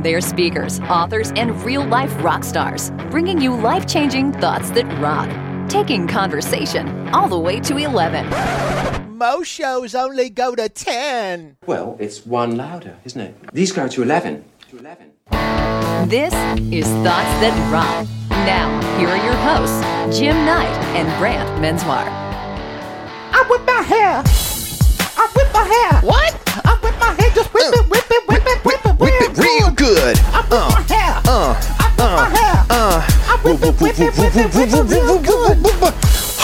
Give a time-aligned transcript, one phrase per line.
[0.00, 5.28] They're speakers, authors, and real life rock stars, bringing you life changing thoughts that rock.
[5.68, 9.18] Taking conversation all the way to 11.
[9.18, 11.56] Most shows only go to 10.
[11.66, 13.34] Well, it's one louder, isn't it?
[13.52, 14.44] These go to 11.
[14.70, 15.10] To 11.
[16.08, 16.32] This
[16.72, 18.06] is Thoughts That Rock.
[18.46, 22.06] Now, here are your hosts, Jim Knight and Brant Menswar.
[22.06, 24.22] I whip my hair.
[25.18, 26.00] I whip my hair.
[26.02, 26.34] What?
[26.64, 27.30] I whip my hair.
[27.34, 30.18] Just whip it, whip it, whip it, whip it, Whip it real good.
[30.32, 31.22] I whip my hair.
[31.24, 32.66] Uh, I whip my hair.
[32.70, 32.98] uh.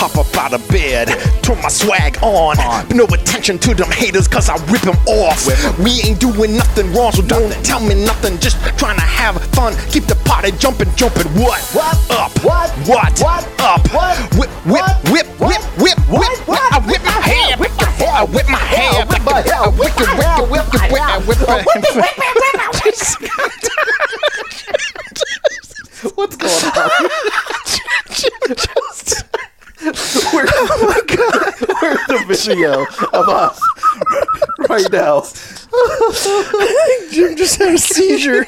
[0.05, 0.35] I whip whip whip whip.
[0.35, 1.09] Hop up out of bed,
[1.43, 2.57] turn my swag on.
[2.95, 5.47] No attention to them haters, cause I rip them off.
[5.79, 8.39] We ain't doing nothing wrong, so don't tell me nothing.
[8.39, 9.75] Just trying to have fun.
[9.91, 11.27] Keep the party jumping, jumping.
[11.35, 11.61] What?
[11.73, 11.97] What?
[12.11, 12.33] Up.
[12.45, 12.71] What?
[12.87, 13.19] What?
[13.21, 13.61] What?
[13.61, 13.81] Up.
[13.93, 14.19] What?
[14.37, 15.11] Whip, whip, What?
[15.11, 15.63] whip, What?
[15.79, 16.73] whip, whip, whip.
[16.73, 17.57] I whip my hair.
[17.57, 18.13] Whip my hair.
[18.13, 18.91] I whip my hair.
[18.93, 19.63] I whip my hair.
[19.63, 20.89] I whip it, whip it, whip it,
[21.27, 21.63] whip it, whip.
[21.65, 21.85] Whip whip whip
[22.85, 23.01] it.
[26.17, 27.11] What's going on?
[29.85, 31.55] Where, oh my God.
[32.09, 33.61] The video of us
[34.71, 35.21] right now?
[37.13, 38.47] Jim just had a seizure.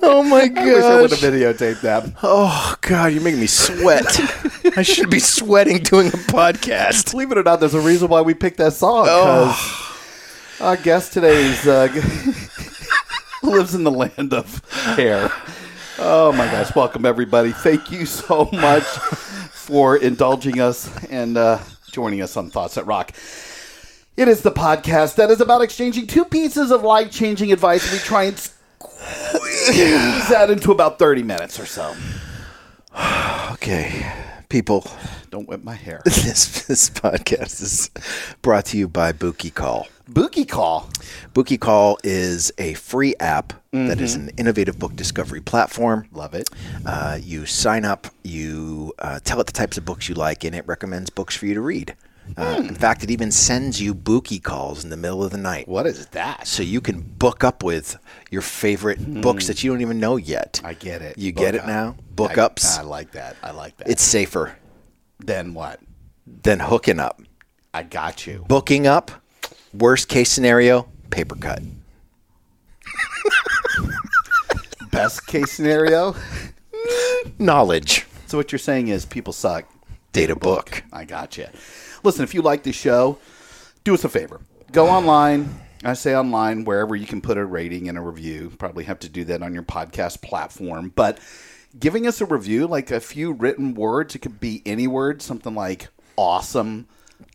[0.00, 0.66] Oh my god!
[0.66, 2.10] I wish I would have videotaped that.
[2.22, 4.06] Oh god, you're making me sweat.
[4.78, 7.10] I should be sweating doing a podcast.
[7.10, 9.06] Believe it or not, there's a reason why we picked that song.
[9.10, 9.90] Oh.
[10.52, 11.88] Because our guest today is, uh,
[13.42, 14.64] lives in the land of
[14.96, 15.30] hair.
[15.98, 16.74] Oh my gosh!
[16.74, 17.52] Welcome everybody.
[17.52, 18.86] Thank you so much
[19.68, 21.58] for indulging us and uh,
[21.92, 23.12] joining us on Thoughts That Rock.
[24.16, 27.92] It is the podcast that is about exchanging two pieces of life-changing advice.
[27.92, 31.94] We try and squeeze that into about thirty minutes or so.
[33.52, 34.10] Okay,
[34.48, 34.86] people,
[35.30, 36.00] Don't whip my hair.
[36.04, 37.90] this this podcast is
[38.42, 39.86] brought to you by Bookie Call.
[40.08, 40.88] Bookie call.
[41.34, 46.08] Bookie Call is a free app that is an innovative book discovery platform.
[46.12, 46.48] Love it.
[46.86, 50.56] Uh, you sign up, you uh, tell it the types of books you like, and
[50.56, 51.94] it recommends books for you to read.
[52.36, 55.66] Uh, In fact, it even sends you Bookie calls in the middle of the night.
[55.68, 56.46] What is that?
[56.46, 57.96] so you can book up with
[58.30, 60.60] your favorite books that you don't even know yet.
[60.64, 61.18] I get it.
[61.18, 61.66] You Book get it up.
[61.66, 61.96] now?
[62.14, 62.78] Book I- ups.
[62.78, 63.36] I like that.
[63.42, 63.88] I like that.
[63.88, 64.56] It's safer
[65.18, 65.80] Than what?
[66.42, 67.20] than hooking up.
[67.74, 68.44] I got you.
[68.48, 69.10] Booking up,
[69.72, 71.62] worst case scenario, paper cut.
[74.90, 76.14] Best case scenario.
[77.38, 78.06] Knowledge.
[78.26, 79.64] So what you're saying is people suck.
[80.12, 80.82] Data book.
[80.92, 81.46] I got you.
[82.08, 83.18] Listen, if you like the show,
[83.84, 84.40] do us a favor.
[84.72, 85.60] Go online.
[85.84, 88.50] I say online wherever you can put a rating and a review.
[88.58, 91.18] Probably have to do that on your podcast platform, but
[91.78, 95.54] giving us a review, like a few written words, it could be any word, something
[95.54, 96.86] like awesome,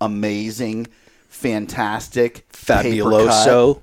[0.01, 0.87] amazing,
[1.29, 3.79] fantastic, Fabuloso.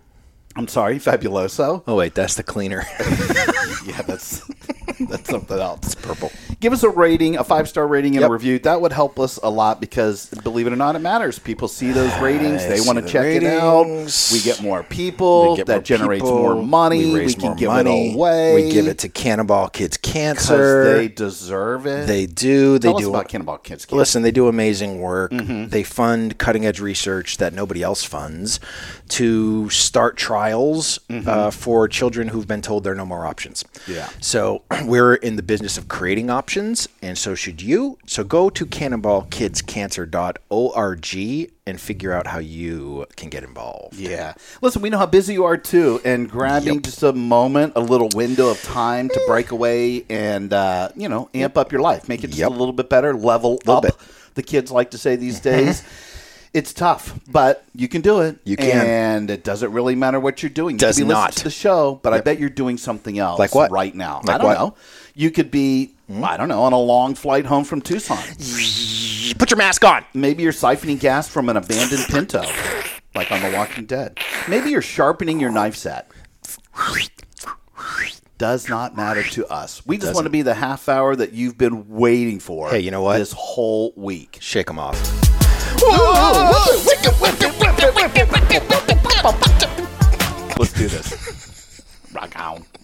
[0.57, 1.83] I'm sorry, fabuloso.
[1.87, 2.85] Oh, wait, that's the cleaner.
[3.87, 4.41] Yeah, that's
[5.09, 5.79] that's something else.
[5.85, 6.31] It's Purple.
[6.61, 8.29] Give us a rating, a five star rating and Yep.
[8.29, 8.59] a review.
[8.59, 11.39] That would help us a lot because, believe it or not, it matters.
[11.39, 13.87] People see those ratings, they want to the check it out.
[14.33, 15.57] We get more people.
[15.57, 16.39] Get that more generates people.
[16.43, 17.07] more money.
[17.15, 18.11] We, We, can more give money.
[18.11, 18.55] it away.
[18.67, 20.93] We give it to Cannonball Kids Cancer.
[20.99, 22.07] they deserve it.
[22.07, 22.79] They do.
[22.79, 23.11] They Tell us do.
[23.11, 23.87] about Cannonball Kids.
[23.87, 23.97] Cancer.
[23.97, 25.33] Listen, they do amazing work.
[25.33, 25.69] Mm-hmm.
[25.69, 28.61] They fund cutting edge research that nobody else funds
[29.09, 30.40] to start trials
[31.27, 33.63] uh, for children who've been told there are no more options.
[33.63, 33.93] Mm-hmm.
[33.93, 34.09] Yeah.
[34.21, 37.99] So we're in the business of creating options, and so should you.
[38.07, 43.95] So go to cannonballkidscancer.org and figure out how you can get involved.
[43.97, 44.35] Yeah.
[44.61, 48.09] Listen, we know how busy you are too, and grabbing just a moment, a little
[48.15, 52.25] window of time to break away and, uh, you know, amp up your life, make
[52.25, 52.51] it just Yep.
[52.51, 53.83] a little bit better, level Little up.
[53.83, 53.95] bit.
[54.35, 55.83] The kids like to say these days.
[56.53, 58.39] It's tough, but you can do it.
[58.45, 58.85] You can.
[58.85, 60.75] and it doesn't really matter what you're doing.
[60.75, 61.33] You Does could be not.
[61.35, 63.39] to the show, but I bet you're doing something else.
[63.39, 63.71] Like what?
[63.71, 64.21] right now?
[64.25, 64.57] Like I don't what?
[64.57, 64.65] Hmm?
[64.65, 64.75] know.
[65.15, 68.19] You could be, I don't know, on a long flight home from Tucson.
[69.39, 70.05] Put your mask on.
[70.13, 72.43] Maybe you're siphoning gas from an abandoned Pinto,
[73.15, 74.19] like on The Walking Dead.
[74.49, 76.11] Maybe you're sharpening your knife set.
[78.39, 79.87] Does not matter to us.
[79.87, 82.71] We just want to be the half hour that you've been waiting for.
[82.71, 83.19] Hey, you know what?
[83.19, 84.39] This whole week.
[84.41, 85.40] Shake them off.
[90.59, 91.83] Let's do this.
[92.13, 92.80] Rock on.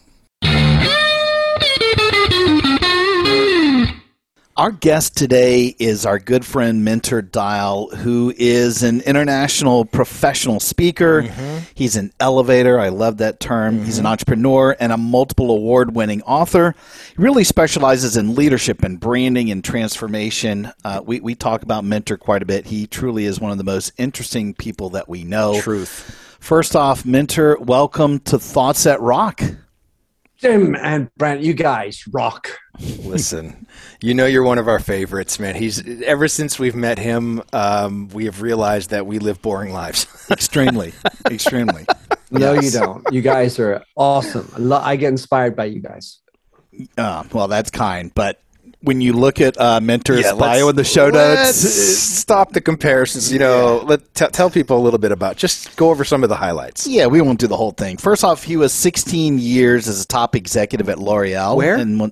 [4.58, 11.20] Our guest today is our good friend Minter Dial, who is an international professional speaker.
[11.74, 12.80] He's an elevator.
[12.80, 13.84] I love that term.
[13.84, 16.74] He's an entrepreneur and a multiple award winning author.
[17.14, 20.72] He really specializes in leadership and branding and transformation.
[20.82, 22.64] Uh, we, we talk about Minter quite a bit.
[22.64, 25.60] He truly is one of the most interesting people that we know.
[25.60, 26.38] Truth.
[26.40, 29.42] First off, Minter, welcome to Thoughts That Rock.
[30.46, 32.48] Jim and Brant, you guys rock.
[33.00, 33.66] Listen,
[34.00, 35.56] you know you're one of our favorites, man.
[35.56, 40.06] He's ever since we've met him, um, we have realized that we live boring lives.
[40.30, 40.92] extremely,
[41.28, 41.84] extremely.
[42.30, 42.64] No, Yes.
[42.64, 43.04] you don't.
[43.10, 44.72] You guys are awesome.
[44.72, 46.20] I I get inspired by you guys.
[46.96, 48.40] Uh, well, that's kind, but
[48.86, 52.60] when you look at uh, Minter's Yeah, bio in the show let's notes, stop the
[52.60, 53.32] comparisons.
[53.32, 55.36] You know, let t- tell people a little bit about.
[55.36, 56.86] Just go over some of the highlights.
[56.86, 57.96] yeah, we won't do the whole thing.
[57.96, 61.56] First off, he was 16 years as a top executive at L'Oreal.
[61.56, 61.76] Where?
[61.78, 62.08] In, uh,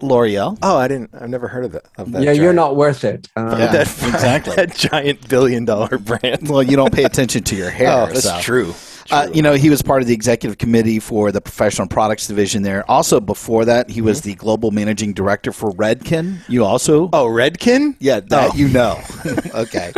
[0.00, 0.58] L'Oreal.
[0.62, 1.10] Oh, I didn't.
[1.14, 1.84] I've never heard of that.
[1.98, 3.28] Of that yeah, you're not worth it.
[3.36, 4.56] Uh, Yeah, that, exactly.
[4.56, 6.48] That giant billion dollar brand.
[6.48, 7.90] Well, you don't pay attention to your hair.
[7.90, 8.38] Oh, that's so.
[8.40, 8.74] true.
[9.10, 12.62] Uh, you know, he was part of the executive committee for the professional products division
[12.62, 12.88] there.
[12.90, 16.38] Also, before that, he was the global managing director for Redken.
[16.48, 17.96] You also, Oh, Redken.
[18.00, 18.56] yeah, that Oh.
[18.56, 18.98] you know.
[19.54, 19.92] okay.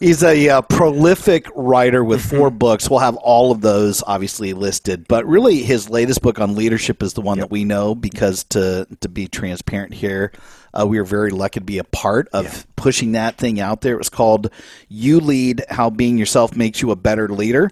[0.00, 2.90] He's a uh, prolific writer with four books.
[2.90, 7.12] We'll have all of those obviously listed, but really his latest book on leadership is
[7.12, 10.32] the one that we know because to to be transparent here,
[10.74, 13.94] uh, we were very lucky to be a part of pushing that thing out there.
[13.94, 14.50] It was called
[14.88, 17.70] "You Lead: How Being Yourself Makes You a Better Leader."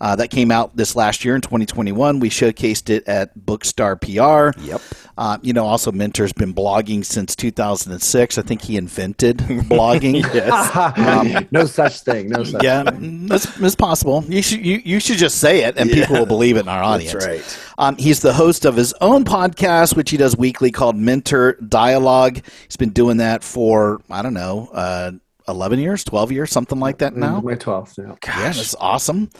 [0.00, 2.20] Uh, that came out this last year in 2021.
[2.20, 4.58] We showcased it at Bookstar PR.
[4.60, 4.80] Yep.
[5.18, 8.38] Uh, you know, also Minter's been blogging since 2006.
[8.38, 10.22] I think he invented blogging.
[10.32, 11.46] Yes.
[11.50, 12.28] no such thing.
[12.28, 12.62] No such.
[12.62, 14.24] Yeah, it's, it's possible.
[14.28, 16.82] You should you, you should just say it, and people will believe it in our
[16.82, 17.12] audience.
[17.12, 17.58] That's right.
[17.78, 22.37] Um, he's the host of his own podcast, which he does weekly, called Minter Dialogue.
[22.66, 25.12] He's been doing that for I don't know, uh,
[25.48, 27.40] eleven years, twelve years, something like that now.
[27.40, 27.98] My 12th.
[27.98, 28.14] Yeah.
[28.26, 29.30] Yeah, that's awesome.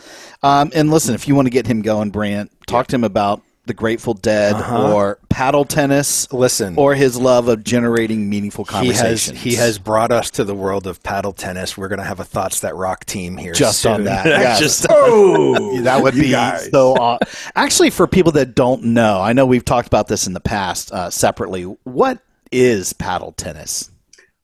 [0.43, 3.43] Um, and listen, if you want to get him going, Brant, talk to him about
[3.67, 6.25] the Grateful Dead or paddle tennis.
[6.25, 6.39] Uh-huh.
[6.39, 6.75] Listen.
[6.79, 10.87] or his love of generating meaningful He has he has brought us to the world
[10.87, 11.77] of paddle tennis.
[11.77, 14.25] We're going to have a thoughts that rock team here just on that.
[14.27, 14.59] Yes.
[14.59, 16.71] just oh, that would be guys.
[16.71, 16.95] so.
[16.95, 17.19] Aw-
[17.55, 20.91] Actually, for people that don't know, I know we've talked about this in the past
[20.91, 21.65] uh, separately.
[21.85, 22.21] What
[22.53, 23.91] is paddle tennis?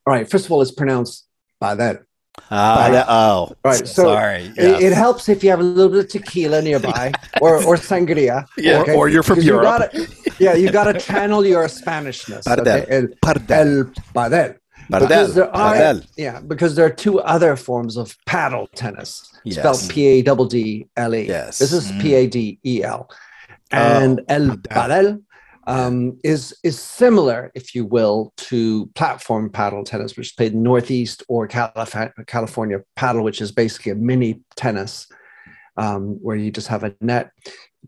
[0.05, 0.29] All right.
[0.29, 1.25] First of all, it's pronounced
[1.59, 2.03] by that.
[2.51, 3.87] Ah, Paddle- oh, All right.
[3.87, 7.55] So Sorry, it, it helps if you have a little bit of tequila nearby or,
[7.63, 8.45] or sangria.
[8.57, 9.89] Yeah, or you're from 'Cause Europe.
[9.93, 12.43] You gotta, yeah, you got to channel your Spanishness.
[12.43, 12.83] Pardel.
[12.83, 12.85] Okay?
[12.89, 13.51] El, Pardel.
[13.51, 14.57] el padel.
[14.91, 14.99] Pardel.
[15.07, 16.07] Because there are, Pardel.
[16.17, 19.59] yeah, because there are two other forms of paddle tennis, Yes.
[19.59, 21.27] spelled P A D D L E.
[21.27, 21.57] Yes.
[21.59, 23.09] This is P A D E L,
[23.71, 25.21] and el padel
[25.67, 30.63] um, is is similar, if you will, to platform paddle tennis, which is played in
[30.63, 35.07] Northeast or Calif- California paddle, which is basically a mini tennis
[35.77, 37.31] um, where you just have a net.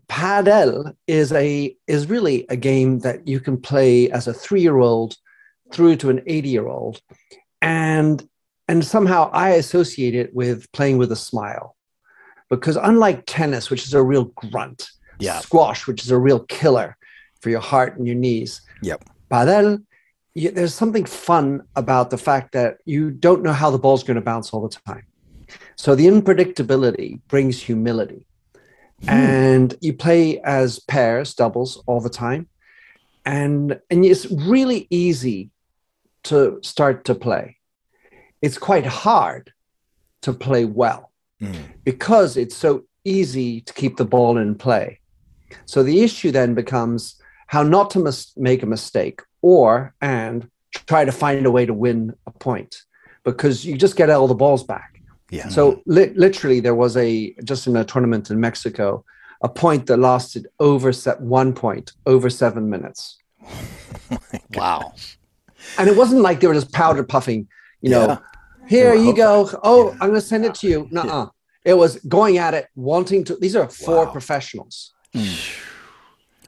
[0.08, 4.78] Padel is a is really a game that you can play as a three year
[4.78, 5.16] old
[5.72, 7.00] through to an eighty year old,
[7.62, 8.26] and
[8.68, 11.76] and somehow I associate it with playing with a smile,
[12.50, 14.88] because unlike tennis, which is a real grunt,
[15.20, 15.40] Yeah.
[15.40, 16.96] squash, which is a real killer
[17.40, 19.04] for your heart and your knees, Yep.
[19.30, 19.84] Padel,
[20.34, 24.16] you, there's something fun about the fact that you don't know how the ball's going
[24.16, 25.04] to bounce all the time.
[25.76, 28.26] So the unpredictability brings humility.
[29.02, 29.10] Hmm.
[29.10, 32.48] And you play as pairs, doubles all the time.
[33.24, 35.50] And, and it's really easy
[36.24, 37.56] to start to play.
[38.40, 39.52] It's quite hard
[40.22, 41.52] to play well hmm.
[41.84, 45.00] because it's so easy to keep the ball in play.
[45.64, 47.16] So the issue then becomes
[47.48, 50.48] how not to mis- make a mistake or and
[50.86, 52.82] try to find a way to win a point
[53.24, 55.00] because you just get all the balls back.
[55.30, 55.48] Yeah.
[55.48, 59.04] So li- literally, there was a just in a tournament in Mexico,
[59.42, 63.18] a point that lasted over set one point over seven minutes,
[64.54, 64.94] wow.
[65.78, 67.48] and it wasn't like they were just powder puffing.
[67.80, 68.18] You know, Yeah.
[68.68, 69.48] here you go.
[69.62, 70.88] Oh, I'm going to send it to you.
[70.90, 71.26] Nuh-uh.
[71.64, 73.36] It was going at it, wanting to.
[73.36, 74.12] These are four Wow.
[74.12, 74.92] professionals.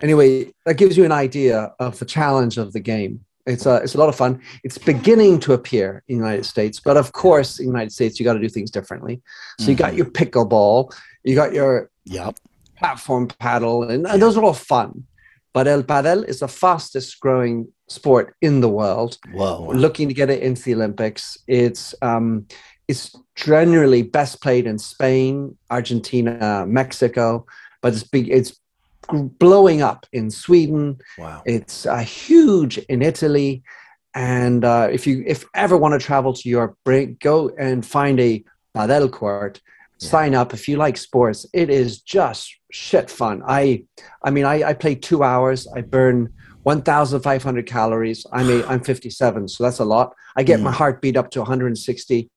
[0.03, 3.25] Anyway, that gives you an idea of the challenge of the game.
[3.47, 4.41] It's a, it's a lot of fun.
[4.65, 8.19] It's beginning to appear in the United States, but of course, in the United States,
[8.21, 9.21] you got to do things differently.
[9.59, 10.93] So you got your pickleball,
[11.25, 12.39] you got your Yep.
[12.79, 15.05] platform paddle, and, and those are all fun.
[15.53, 19.19] But El Padel is the fastest growing sport in the world.
[19.33, 19.71] Whoa.
[19.75, 21.37] Looking to get it into the Olympics.
[21.49, 22.47] It's um,
[22.87, 27.47] it's generally best played in Spain, Argentina, Mexico,
[27.83, 28.29] but it's big.
[28.29, 28.59] It's
[29.13, 30.99] blowing up in Sweden.
[31.19, 31.43] Wow.
[31.47, 33.63] It's uh, huge in Italy.
[34.15, 38.19] And uh, if you if ever want to travel to Europe, bring, go and find
[38.21, 38.45] a
[38.77, 39.61] padel court.
[39.99, 41.45] Sign up if you like sports.
[41.53, 43.43] It is just shit fun.
[43.47, 43.85] I
[44.25, 45.69] I mean I, I play two hours.
[45.77, 48.27] I burn 1,500 calories.
[48.33, 50.15] I'm a, I'm 57, so that's a lot.
[50.37, 52.31] I get my heart beat up to 160.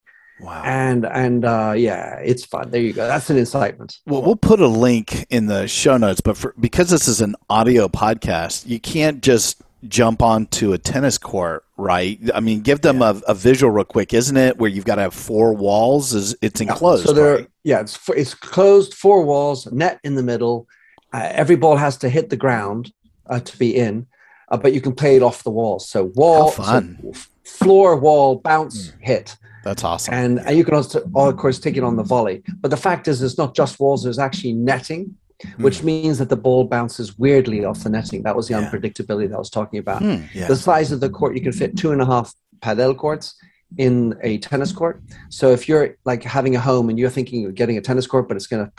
[0.43, 0.61] Wow.
[0.65, 2.69] And and uh, yeah, it's fun.
[2.69, 3.07] There you go.
[3.07, 3.99] That's an incitement.
[4.05, 7.35] Well, we'll put a link in the show notes, but for, because this is an
[7.49, 12.19] audio podcast, you can't just jump onto a tennis court, right?
[12.33, 14.57] I mean, give them a, a visual real quick, isn't it?
[14.57, 16.13] Where you've got to have four walls.
[16.13, 17.05] Is it's enclosed?
[17.05, 17.47] So there, right?
[17.63, 20.67] yeah, it's it's closed, four walls, net in the middle.
[21.13, 22.91] Uh, every ball has to hit the ground
[23.27, 24.07] uh, to be in,
[24.49, 25.87] uh, but you can play it off the walls.
[25.87, 30.13] So wall, so f- floor, wall, bounce, hit, That's awesome.
[30.13, 32.43] and, and you can also, oh, of course, take it on the volley.
[32.59, 34.03] But the fact is, it's not just walls.
[34.03, 35.15] There's actually netting,
[35.57, 38.23] which means that the ball bounces weirdly off the netting.
[38.23, 38.69] That was the Yeah.
[38.69, 40.01] unpredictability that I was talking about.
[40.01, 40.23] Hmm.
[40.33, 40.47] Yeah.
[40.47, 43.35] The size of the court, you can fit two and a half padel courts
[43.77, 45.01] in a tennis court.
[45.29, 48.27] So if you're like having a home and you're thinking of getting a tennis court,
[48.27, 48.71] but it's going to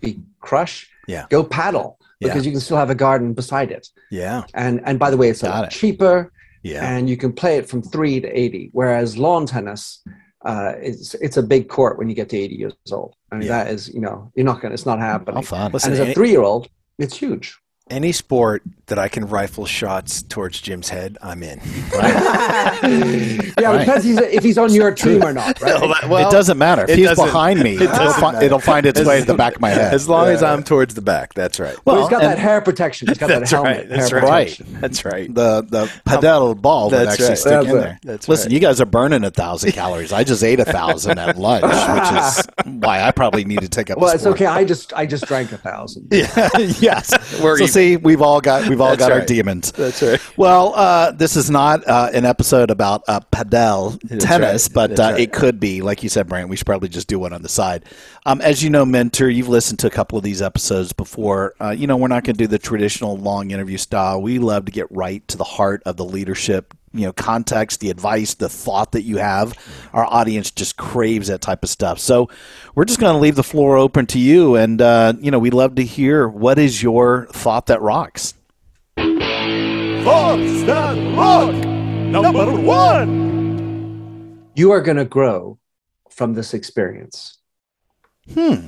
[0.00, 1.26] be crush, Yeah.
[1.30, 2.28] go paddle Yeah.
[2.28, 3.88] because you can still have a garden beside it.
[4.10, 4.42] Yeah.
[4.54, 5.70] And and by the way, it's a lot it.
[5.70, 6.32] cheaper
[6.62, 6.84] Yeah.
[6.88, 8.70] and you can play it from three to eighty.
[8.72, 10.02] Whereas lawn tennis,
[10.44, 13.14] uh, it's it's a big court when you get to eighty years old.
[13.30, 13.64] I mean Yeah.
[13.64, 15.42] that is you know you're not gonna it's not happening.
[15.42, 15.72] Fun.
[15.72, 16.68] Listen, and as a three year old,
[16.98, 17.58] it's huge.
[17.90, 21.60] Any sport that I can rifle shots towards Jim's head, I'm in.
[21.96, 22.12] Right.
[23.58, 25.82] Yeah, it depends he's, if he's on your team or not, right?
[25.82, 26.82] it doesn't matter.
[26.82, 29.54] If it he's behind me, it it'll, fi- it'll find its way to the back
[29.54, 29.94] of my head.
[29.94, 31.74] As long as I'm towards the back, that's right.
[31.86, 33.08] Well, he's got that hair protection.
[33.08, 33.76] He's got that That's helmet.
[33.78, 33.88] right.
[33.88, 34.48] That's hair right.
[34.48, 34.80] protection.
[34.80, 35.34] That's right.
[35.34, 37.38] the the padel ball would actually right.
[37.38, 37.80] stick That's in right.
[37.80, 37.98] there.
[38.02, 38.52] That's Listen, right.
[38.52, 40.12] you guys are burning a thousand calories.
[40.12, 42.46] I just ate a thousand at lunch, which is
[42.82, 43.96] why I probably need to take up.
[43.96, 44.46] Well, it's okay.
[44.46, 46.08] I just I just drank a thousand.
[46.10, 46.50] Yeah.
[46.58, 47.40] yes.
[47.40, 49.72] We're so see, we've all got we've all That's got our demons.
[49.72, 50.20] That's right.
[50.36, 54.74] Well, uh, this is not uh, an episode about uh, padel tennis, right.
[54.74, 55.20] but uh, right.
[55.20, 55.82] it could be.
[55.82, 57.84] Like you said, Brant, we should probably just do one on the side.
[58.26, 61.54] Um, as you know, Minter, you've listened to a couple of these episodes before.
[61.60, 64.20] Uh, you know, we're not going to do the traditional long interview style.
[64.20, 66.74] We love to get right to the heart of the leadership.
[66.94, 69.56] You know, context, the advice, the thought that you have.
[69.94, 71.98] Our audience just craves that type of stuff.
[71.98, 72.28] So,
[72.74, 75.50] we're just going to leave the floor open to you, and uh, you know, we
[75.50, 78.34] love to hear what is your thought that rocks.
[80.04, 81.54] Thoughts that rock.
[81.54, 84.40] Number one.
[84.54, 85.58] You are going to grow
[86.10, 87.38] from this experience.
[88.34, 88.66] Hmm.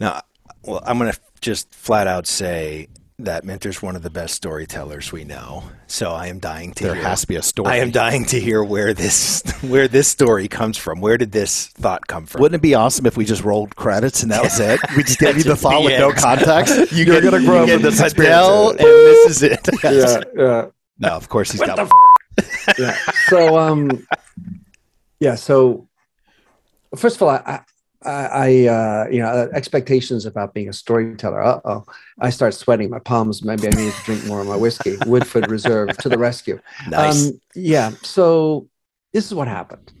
[0.00, 0.22] Now,
[0.64, 2.88] well, I'm going to just flat out say
[3.18, 5.64] that Minter's one of the best storytellers we know.
[5.86, 7.04] So I am dying to There hear.
[7.04, 7.68] has to be a story.
[7.70, 11.00] I am dying to hear where this where this story comes from.
[11.00, 12.40] Where did this thought come from?
[12.40, 14.80] Wouldn't it be awesome if we just rolled credits and that was it?
[14.96, 16.74] We just gave you the thought with no context.
[16.92, 18.80] You You're going to grow you from get this Adele, experience.
[18.80, 19.68] and this is it.
[19.84, 20.66] Yeah, yeah.
[20.98, 21.88] No, of course he's got.
[22.78, 22.96] yeah.
[23.28, 24.06] So, um,
[25.20, 25.34] yeah.
[25.36, 25.88] So,
[26.96, 27.60] first of all, I,
[28.08, 31.42] I, uh, you know, expectations about being a storyteller.
[31.42, 31.84] Uh oh,
[32.20, 33.44] I start sweating my palms.
[33.44, 34.96] Maybe I need to drink more of my whiskey.
[35.06, 36.60] Woodford Reserve to the rescue.
[36.88, 37.28] Nice.
[37.28, 37.90] Um, yeah.
[38.02, 38.68] So,
[39.12, 39.92] this is what happened.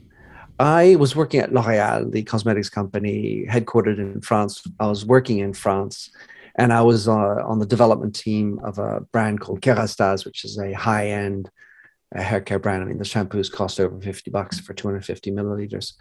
[0.58, 4.62] I was working at L'Oréal, the cosmetics company headquartered in France.
[4.78, 6.10] I was working in France,
[6.56, 10.58] and I was uh, on the development team of a brand called Kerastase, which is
[10.58, 11.50] a high-end
[12.14, 12.82] uh, hair care brand.
[12.82, 15.94] I mean, the shampoos cost over fifty bucks for two hundred fifty milliliters,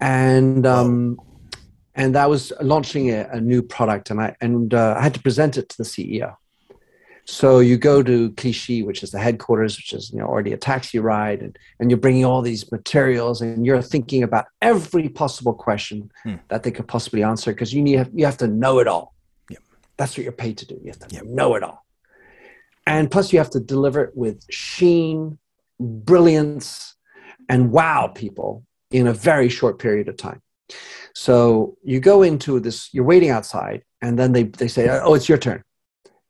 [0.00, 1.18] and um,
[1.94, 5.22] and that was launching a, a new product, and I and uh, I had to
[5.22, 6.36] present it to the CEO.
[7.26, 10.56] So you go to Clichy, which is the headquarters, which is you know already a
[10.58, 15.54] taxi ride, and, and you're bringing all these materials, and you're thinking about every possible
[15.54, 16.36] question Hmm.
[16.48, 19.14] that they could possibly answer because you need you have to know it all.
[19.50, 19.62] Yep.
[19.96, 20.78] That's what you're paid to do.
[20.82, 21.24] You have to Yep.
[21.24, 21.86] know it all,
[22.86, 25.38] and plus you have to deliver it with sheen,
[25.80, 26.94] brilliance,
[27.48, 30.40] and wow people in a very short period of time.
[31.14, 35.28] So you go into this, you're waiting outside, and then they, they say, Oh, it's
[35.28, 35.62] your turn.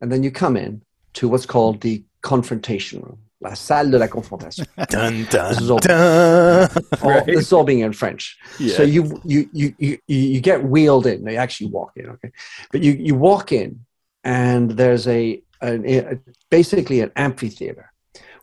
[0.01, 0.81] And then you come in
[1.13, 4.65] to what's called the confrontation room, la salle de la confrontation.
[4.89, 6.69] dun dun This is all- dun.
[7.01, 7.25] All, Right.
[7.25, 8.37] This is all being in French.
[8.59, 8.75] Yeah.
[8.75, 11.23] So you, you, you, you, you get wheeled in.
[11.23, 12.31] They actually walk in, okay?
[12.71, 13.85] But you, you walk in,
[14.23, 16.19] and there's a, an, a
[16.51, 17.91] basically an amphitheater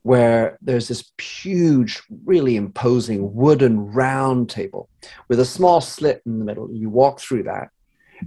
[0.02, 4.88] where there's this huge, really imposing wooden round table
[5.28, 6.68] with a small slit in the middle.
[6.73, 7.68] You walk through that,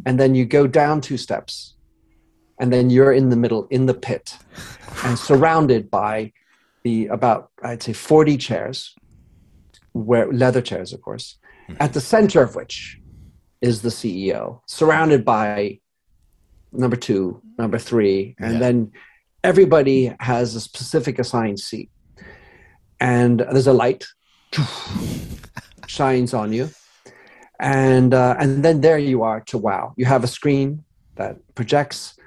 [0.06, 1.76] and then you go down two steps,
[2.60, 4.38] and then you're in the middle in the pit,
[5.04, 6.32] and surrounded by
[6.84, 8.96] the about I'd say 40 chairs,
[9.92, 11.74] where leather chairs, of course, hmm.
[11.80, 13.00] at the center of which
[13.62, 15.80] is the CEO, surrounded by
[16.72, 18.60] number two, number three, and Yeah.
[18.60, 18.92] then
[19.46, 21.90] everybody has a specific assigned seat.
[23.00, 24.06] And there's a light
[25.88, 26.70] shines on you.
[27.60, 29.94] And uh, and then there you are to wow.
[29.96, 30.84] You have a screen
[31.16, 32.18] that projects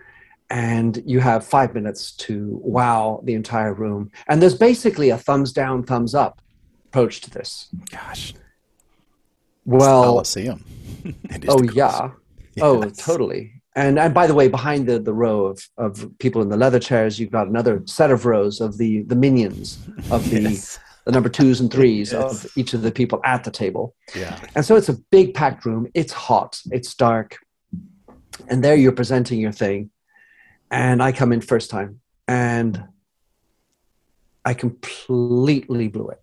[0.49, 4.11] and you have five minutes to wow the entire room.
[4.29, 6.41] And there's basically a thumbs down, thumbs up
[6.87, 7.69] approach to this.
[7.91, 8.33] Gosh.
[9.67, 10.65] Well, Coliseum.
[11.49, 11.77] Oh the coolest.
[11.77, 12.11] yeah.
[12.63, 13.58] Oh, totally.
[13.77, 16.81] And and by the way, behind the, the row of, of people in the leather
[16.81, 19.79] chairs, you've got another set of rows of the the minions
[20.11, 20.79] of the Yes.
[21.05, 22.45] the number twos and threes Yes.
[22.45, 23.95] of each of the people at the table.
[24.17, 24.39] Yeah.
[24.55, 25.87] And so it's a big packed room.
[25.95, 26.61] It's hot.
[26.71, 27.37] It's dark.
[28.49, 29.91] And there you're presenting your thing.
[30.71, 32.83] And I come in first time and
[34.45, 36.23] I completely blew it.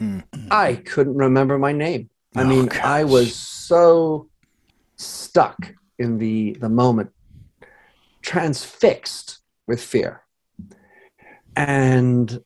[0.00, 0.48] Mm-hmm.
[0.50, 2.10] I couldn't remember my name.
[2.36, 4.28] I Oh, mean, I was so
[4.96, 7.10] stuck in the the moment,
[8.22, 10.22] transfixed with fear.
[11.56, 12.42] And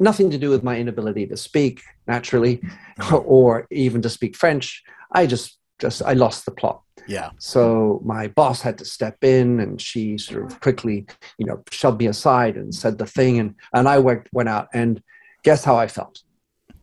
[0.00, 2.60] nothing to do with my inability to speak naturally
[3.12, 4.82] or even to speak French.
[5.12, 6.82] I just just I lost the plot.
[7.06, 7.30] Yeah.
[7.38, 11.06] So my boss had to step in and she sort of quickly,
[11.38, 14.68] you know, shoved me aside and said the thing and and I went went out
[14.74, 15.02] and
[15.44, 16.22] guess how I felt?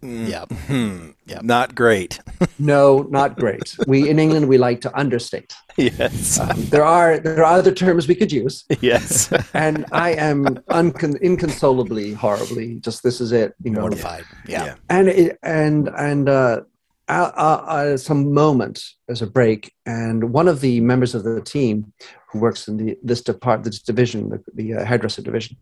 [0.05, 0.45] Yeah.
[0.45, 1.11] Hmm.
[1.25, 1.39] Yeah.
[1.43, 2.19] Not great.
[2.59, 3.75] No, not great.
[3.87, 5.53] We in England we like to understate.
[5.77, 6.39] yes.
[6.39, 9.31] Um, there are there are other terms we could use, yes.
[9.53, 12.75] and I am uncon- inconsolably, horribly.
[12.79, 13.81] Just this is it, you know.
[13.81, 14.25] Mortified.
[14.47, 14.65] Yeah.
[14.65, 14.75] Yeah.
[14.89, 16.61] And it, and and uh,
[17.07, 21.41] uh, uh, uh, some moment there's a break, and one of the members of the
[21.41, 21.93] team
[22.31, 25.55] who works in the this depart this division, the, the uh, hairdresser division,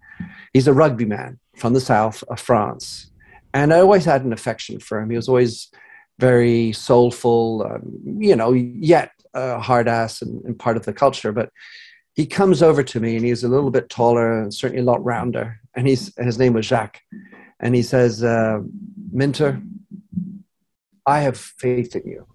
[0.53, 3.11] he's a rugby man from the south of France,
[3.53, 5.09] and I always had an affection for him.
[5.09, 5.69] He was always
[6.19, 11.31] very soulful, um, you know, yet a hard ass and, and part of the culture.
[11.31, 11.49] But
[12.13, 15.03] he comes over to me and he's a little bit taller and certainly a lot
[15.03, 15.59] rounder.
[15.75, 17.01] And he's his name was Jacques.
[17.59, 18.59] And he says, uh,
[19.11, 19.61] Minter,
[21.05, 22.27] I have faith in you.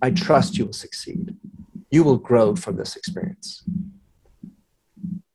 [0.00, 1.36] I trust you will succeed.
[1.90, 3.62] You will grow from this experience.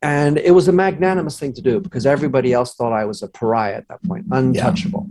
[0.07, 3.27] And it was a magnanimous thing to do because everybody else thought I was a
[3.27, 5.05] pariah at that point, untouchable.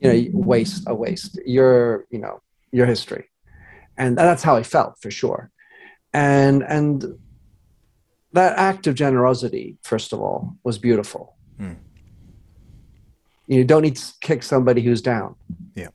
[0.00, 1.38] You know, waste, a waste.
[1.46, 3.26] Your, you know, your history.
[3.96, 5.52] And that's how I felt for sure.
[6.12, 7.16] And and
[8.32, 11.36] that act of generosity, first of all, was beautiful.
[11.56, 11.74] Hmm.
[13.46, 15.36] You don't need to kick somebody who's down.
[15.76, 15.90] Yeah.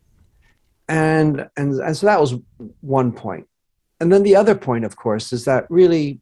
[0.88, 2.36] And and and so that was
[2.80, 3.48] one point.
[4.00, 6.22] And then the other point, of course, is that really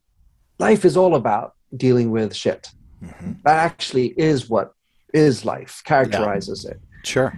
[0.57, 2.69] life is all about dealing with shit.
[3.03, 3.33] Mm-hmm.
[3.43, 4.73] That actually is what
[5.13, 7.33] is life, characterizes it Sure.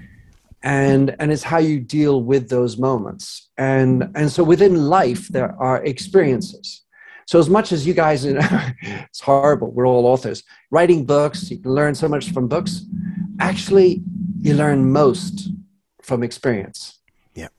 [0.64, 5.54] and and it's how you deal with those moments and and so within life there
[5.62, 6.82] are experiences
[7.28, 11.72] so as much as you guys it's horrible we're all authors writing books you can
[11.72, 12.82] learn so much from books
[13.40, 14.02] actually
[14.40, 15.50] you learn most
[16.02, 17.00] from experience
[17.36, 17.50] Yeah.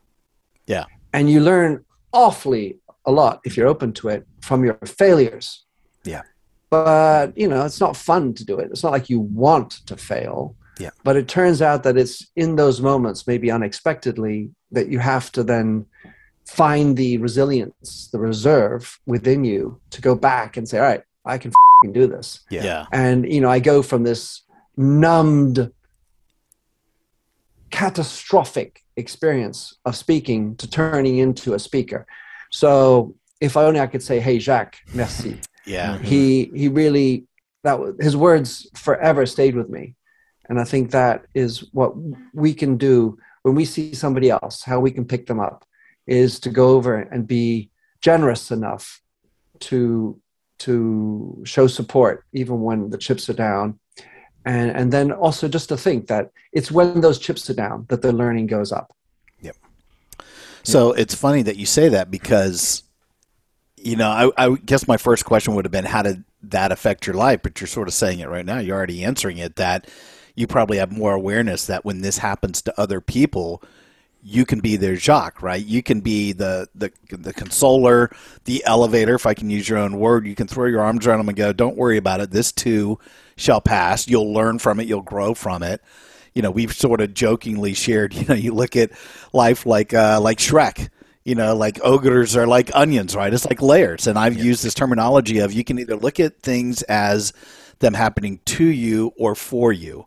[0.66, 0.85] Yeah.
[1.12, 5.64] and you learn awfully a lot if you're open to it from your failures
[6.04, 6.22] Yeah.
[6.70, 9.96] But you know it's not fun to do it it's not like you want to
[9.96, 10.90] fail Yeah.
[11.04, 15.42] but it turns out that it's in those moments maybe unexpectedly that you have to
[15.42, 15.87] then
[16.46, 21.37] find the resilience the reserve within you to go back and say all right i
[21.38, 21.52] can
[21.83, 22.64] fing do this Yeah.
[22.64, 22.87] Yeah.
[22.92, 24.42] and you know i go from this
[24.76, 25.72] numbed
[27.70, 32.06] catastrophic experience of speaking to turning into a speaker
[32.50, 35.94] so if only i could say hey jacques merci Yeah.
[35.94, 36.05] Mm-hmm.
[36.05, 37.27] he he really
[37.64, 39.94] that was, his words forever stayed with me.
[40.49, 41.92] And i think that is what
[42.35, 45.64] we can do when we see somebody else how we can pick them up
[46.07, 47.70] is to go over and be
[48.01, 49.01] generous enough
[49.61, 50.20] to
[50.61, 53.79] to show support even when the chips are down.
[54.44, 58.03] And and then also just to think that it's when those chips are down that
[58.03, 58.92] the learning goes up.
[59.40, 59.57] Yep.
[60.62, 62.83] So it's funny that you say that because,
[63.82, 67.06] you know, I, I guess my first question would have been, how did that affect
[67.06, 67.40] your life?
[67.42, 68.58] But you're sort of saying it right now.
[68.58, 69.88] You're already answering it that
[70.34, 73.62] you probably have more awareness that when this happens to other people,
[74.22, 75.64] you can be their Jacques, right?
[75.64, 78.10] You can be the, the the consoler,
[78.44, 80.26] the elevator, if I can use your own word.
[80.26, 82.30] You can throw your arms around them and go, "Don't worry about it.
[82.30, 82.98] This too
[83.36, 84.08] shall pass.
[84.08, 84.86] You'll learn from it.
[84.86, 85.80] You'll grow from it."
[86.34, 88.14] You know, we've sort of jokingly shared.
[88.20, 88.90] You know, you look at
[89.32, 90.90] life like uh, like Shrek.
[91.24, 93.33] You know, like ogres are like onions, right?
[93.33, 94.06] It's like layers.
[94.06, 97.33] And I've used this terminology of you can either look at things as
[97.80, 100.06] them happening to you or for you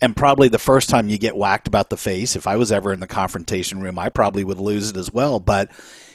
[0.00, 2.92] and probably the first time you get whacked about the face, if I was ever
[2.92, 5.40] in the confrontation room, I probably would lose it as well.
[5.40, 5.70] But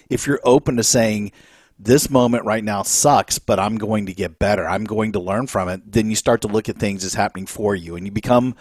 [0.10, 1.32] if you're open to saying,
[1.80, 5.48] this moment right now sucks, but I'm going to get better, I'm going to learn
[5.48, 8.12] from it, then you start to look at things as happening for you and you
[8.12, 8.56] become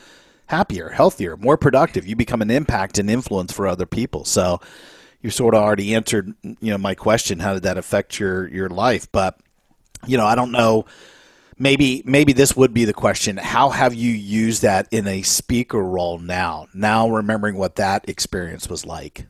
[0.47, 2.07] happier, healthier, more productive.
[2.07, 4.25] You become an impact and influence for other people.
[4.25, 4.61] So
[5.23, 8.69] you sort of already answered, you know, my question, how did that affect your your
[8.69, 9.11] life?
[9.13, 9.39] But
[10.07, 10.87] you know, I don't know
[11.59, 15.83] maybe maybe this would be the question how have you used that in a speaker
[15.83, 19.27] role now now remembering what that experience was like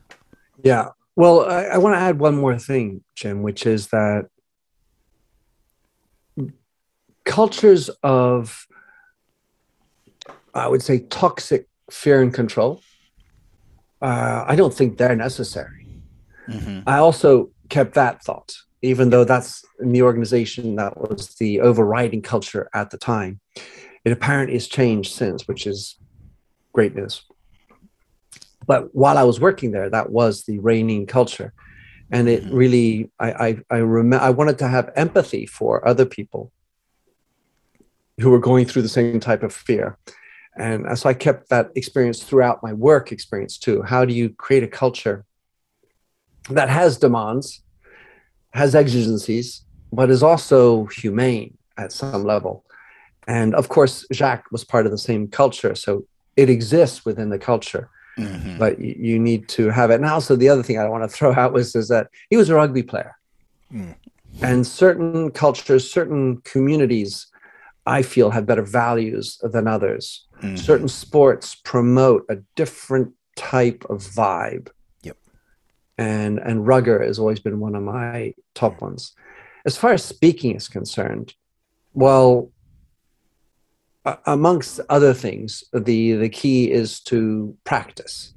[0.63, 0.89] Yeah.
[1.15, 4.27] Well, I, I want to add one more thing, Jim, which is that
[7.25, 8.65] cultures of,
[10.53, 12.81] I would say, toxic fear and control,
[14.01, 15.80] uh, I don't think they're necessary.
[16.87, 22.21] I also kept that thought, even though that's in the organization that was the overriding
[22.21, 23.39] culture at the time.
[24.03, 25.97] It apparently has changed since, which is
[26.73, 27.23] great news.
[28.65, 31.53] But while I was working there, that was the reigning culture.
[32.11, 36.51] And it really, I, I, I remember, I wanted to have empathy for other people
[38.19, 39.97] who were going through the same type of fear.
[40.57, 43.81] And uh, so I kept that experience throughout my work experience too.
[43.83, 45.25] How do you create a culture
[46.49, 47.61] that has demands,
[48.53, 52.65] has exigencies, but is also humane at some level?
[53.27, 55.75] And of course, Jacques was part of the same culture.
[55.75, 58.57] So it exists within the culture, mm-hmm.
[58.57, 59.95] but you, need to have it.
[59.95, 62.49] And also, the other thing I want to throw out was is that he was
[62.49, 63.15] a rugby player.
[63.71, 63.95] Mm.
[64.41, 67.27] And certain cultures, certain communities,
[67.85, 70.25] I feel have better values than others.
[70.41, 70.55] Mm-hmm.
[70.55, 74.69] Certain sports promote a different type of vibe.
[76.01, 79.13] And and rugger has always been one of my top ones.
[79.65, 81.35] As far as speaking is concerned,
[81.93, 82.49] well,
[84.25, 88.33] amongst other things, the the key is to practice.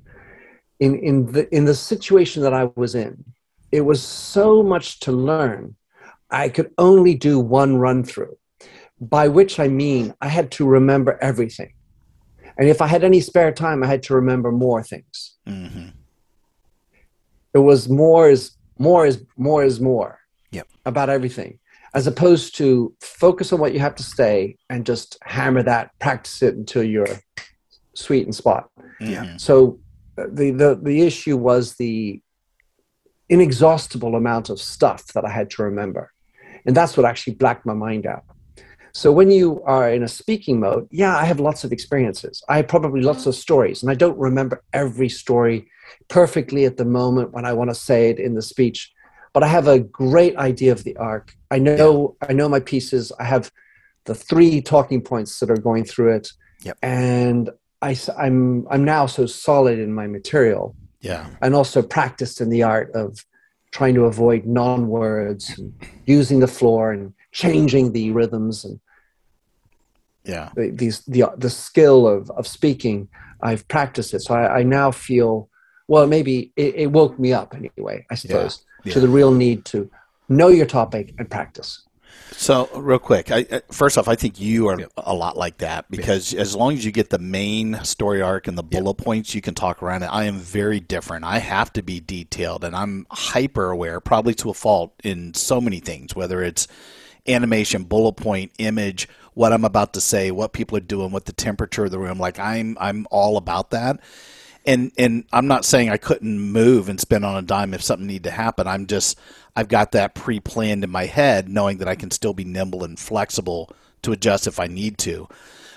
[0.79, 3.25] In in the in the situation that I was in,
[3.73, 5.75] it was so much to learn.
[6.31, 8.37] I could only do one run through,
[9.01, 11.73] by which I mean I had to remember everything.
[12.59, 15.39] And if I had any spare time, I had to remember more things.
[15.47, 15.89] Mm-hmm.
[17.55, 20.19] It was more is more is more is more
[20.51, 20.69] Yep.
[20.87, 21.59] about everything,
[21.95, 26.43] as opposed to focus on what you have to say and just hammer that, practice
[26.43, 27.19] it until you're
[27.95, 28.71] sweet and spot.
[29.01, 29.37] Yeah.
[29.37, 29.81] So
[30.19, 32.21] uh, the, the the issue was the
[33.29, 36.13] inexhaustible amount of stuff that I had to remember,
[36.67, 38.25] and that's what actually blacked my mind out.
[38.93, 42.45] So when you are in a speaking mode, yeah, I have lots of experiences.
[42.49, 45.69] I have probably lots of stories, and I don't remember every story
[46.09, 48.93] perfectly at the moment when I want to say it in the speech.
[49.33, 51.35] But I have a great idea of the arc.
[51.51, 53.11] I know I know my pieces.
[53.19, 53.51] I have
[54.05, 56.29] the three talking points that are going through it,
[56.63, 56.79] Yep.
[56.83, 57.51] and
[57.83, 61.27] I, am I'm now so solid in my material, Yeah.
[61.43, 63.25] and also practiced in the art of
[63.73, 65.73] trying to avoid non-words, and
[66.07, 68.79] using the floor, and changing the rhythms and
[70.25, 70.51] Yeah.
[70.57, 73.09] these the the skill of of speaking
[73.43, 75.49] i've practiced it so i, I now feel
[75.89, 78.95] well maybe it, it woke me up anyway i suppose Yeah.
[78.95, 79.91] to the real need to
[80.29, 81.83] know your topic and practice
[82.37, 85.89] So, real quick, I, I- first off, I think you are a lot like that
[85.91, 89.41] because as long as you get the main story arc and the bullet points, you
[89.41, 90.07] can talk around it.
[90.07, 91.25] I am very different.
[91.25, 95.61] I have to be detailed, and I'm hyper aware, probably to a fault, in so
[95.61, 96.67] many things, whether it's
[97.29, 101.33] animation, bullet point, image, what I'm about to say, what people are doing, what the
[101.33, 102.19] temperature of the room.
[102.19, 104.01] Like I'm, I'm all about that
[104.67, 108.07] and and I'm not saying I couldn't move and spend on a dime if something
[108.07, 108.67] needed to happen.
[108.67, 109.19] I'm just
[109.57, 112.99] I've got that pre-planned in my head, knowing that I can still be nimble and
[112.99, 113.71] flexible
[114.03, 115.29] to adjust if I need to.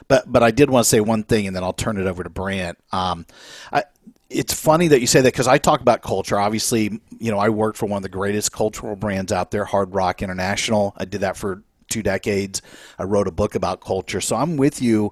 [0.08, 2.24] But but I did want to say one thing, and then I'll turn it over
[2.24, 2.78] to Brant.
[2.92, 3.26] Um,
[3.72, 3.84] I,
[4.30, 6.40] it's funny that you say that because I talk about culture.
[6.40, 9.94] Obviously, you know I worked for one of the greatest cultural brands out there, Hard
[9.94, 10.94] Rock International.
[10.98, 12.62] I did that for two decades.
[12.98, 15.12] I wrote a book about culture, so I'm with you.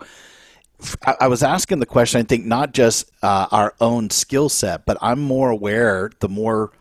[1.19, 2.19] I, was asking the question.
[2.19, 6.11] I think not just uh, our own skill set, but I'm more aware.
[6.19, 6.71] The more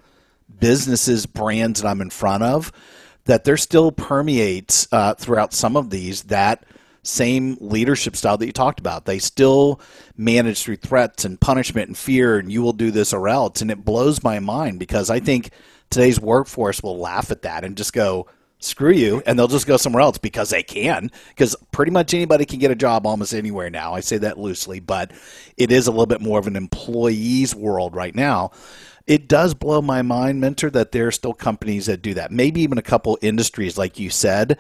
[0.61, 2.73] businesses, brands that I'm in front of,
[3.25, 6.65] that there still permeates uh, throughout some of these that
[7.03, 9.05] same leadership style that you talked about.
[9.05, 9.81] They still
[10.17, 13.61] manage through threats and punishment and fear, and you will do this or else.
[13.61, 15.51] And it blows my mind because I think
[15.91, 18.27] today's workforce will laugh at that and just go,
[18.65, 21.11] screw you, and they'll just go somewhere else because they can.
[21.29, 23.95] Because pretty much anybody can get a job almost anywhere now.
[23.95, 25.13] I say that loosely, but
[25.57, 28.51] it is a little bit more of an employee's world right now.
[29.07, 32.33] It does blow my mind, Minter, that there are still companies that do that.
[32.33, 34.59] Maybe even a couple industries, like you said,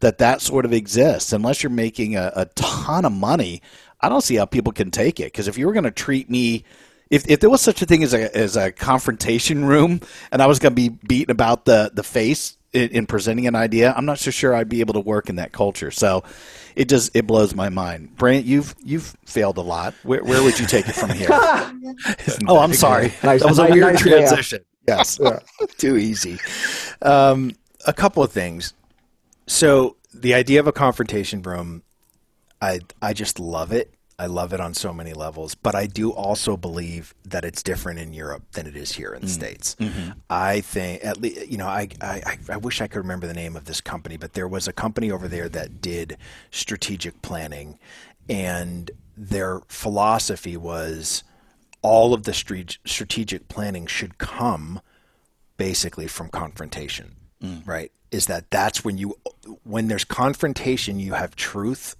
[0.00, 1.32] that that sort of exists.
[1.32, 3.62] Unless you're making a, a ton of money,
[4.00, 5.32] I don't see how people can take it.
[5.32, 6.64] Because if you were going to treat me
[7.10, 10.00] if, if there was such a thing as a, as a confrontation room
[10.32, 13.54] and I was going to be beaten about the, the face in, in presenting an
[13.54, 15.90] idea, I'm not so sure I'd be able to work in that culture.
[15.90, 16.22] So
[16.76, 18.16] it just it blows my mind.
[18.16, 19.94] Brant, you've you've failed a lot.
[20.02, 21.28] Where, where would you take it from here?
[22.48, 23.12] oh, I'm sorry.
[23.22, 24.18] Nice- that was a nice- weird nice way out.
[24.28, 24.64] transition.
[24.86, 25.18] Yes.
[25.78, 26.38] Too easy.
[27.02, 27.52] Um,
[27.86, 28.72] a couple of things.
[29.48, 31.82] So the idea of a confrontation room,
[32.60, 33.92] I I just love it.
[34.18, 37.98] I love it on so many levels, but I do also believe that it's different
[37.98, 39.30] in Europe than it is here in the mm.
[39.30, 39.76] states.
[39.78, 40.12] Mm-hmm.
[40.30, 43.56] I think, at least, you know, I, I I- wish I could remember the name
[43.56, 46.16] of this company, but there was a company over there that did
[46.50, 47.78] strategic planning,
[48.28, 51.22] and their philosophy was
[51.82, 54.80] all of the strategic planning should come
[55.56, 57.66] basically from confrontation mm.
[57.66, 57.92] right?
[58.10, 59.16] Is that that's when you
[59.64, 61.96] when there's confrontation you have truth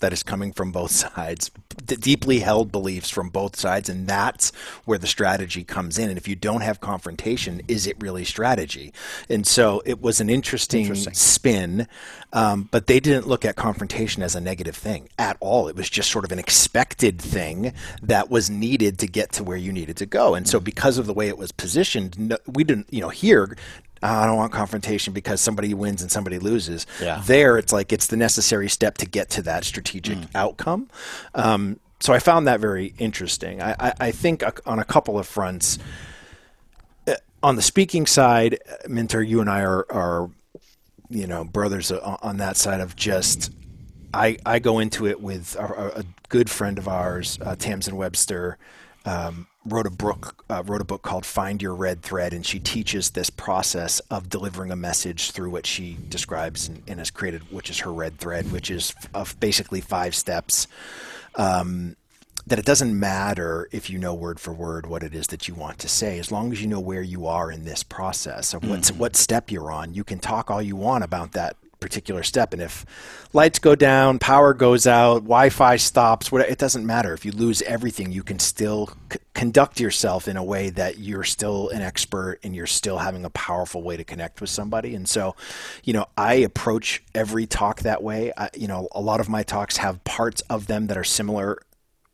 [0.00, 1.50] that is coming from both sides
[1.84, 6.08] d- deeply held beliefs from both sides and that's where the strategy comes in.
[6.08, 8.92] And if you don't have confrontation is it really strategy?
[9.28, 11.86] And so it was an interesting, spin
[12.32, 15.68] um, but they didn't look at confrontation as a negative thing at all.
[15.68, 19.56] It was just sort of an expected thing that was needed to get to where
[19.56, 20.34] you needed to go.
[20.34, 23.56] And so because of the way it was positioned no, we didn't you know here
[24.02, 26.86] I don't want confrontation because somebody wins and somebody loses.
[27.02, 27.22] Yeah.
[27.24, 30.88] There, it's like it's the necessary step to get to that strategic outcome.
[31.34, 33.60] Um, so I found that very interesting.
[33.60, 35.78] I, I, I think uh, on a couple of fronts,
[37.06, 40.30] uh, on the speaking side, uh, Minter, you and I are, are
[41.10, 43.50] you know, brothers on that side of just.
[44.14, 47.96] I, I go into it with a, a- a good friend of ours, uh, Tamsin
[47.96, 48.56] Webster,
[49.04, 52.58] um, wrote a book uh, wrote a book called Find Your Red Thread, and she
[52.58, 57.50] teaches this process of delivering a message through what she describes and, and has created,
[57.52, 60.66] which is her red thread, which is of basically five steps.
[61.34, 61.96] Um,
[62.46, 65.54] that it doesn't matter if you know word for word what it is that you
[65.54, 68.66] want to say, as long as you know where you are in this process of
[68.66, 69.92] what's, what step you're on.
[69.92, 72.84] You can talk all you want about that particular step, and if
[73.32, 77.12] lights go down, power goes out, Wi-Fi stops, what it doesn't matter.
[77.14, 81.24] If you lose everything, you can still c- conduct yourself in a way that you're
[81.24, 84.94] still an expert and you're still having a powerful way to connect with somebody.
[84.94, 85.36] And so,
[85.84, 88.32] you know, I approach every talk that way.
[88.36, 91.58] I, you know, a lot of my talks have parts of them that are similar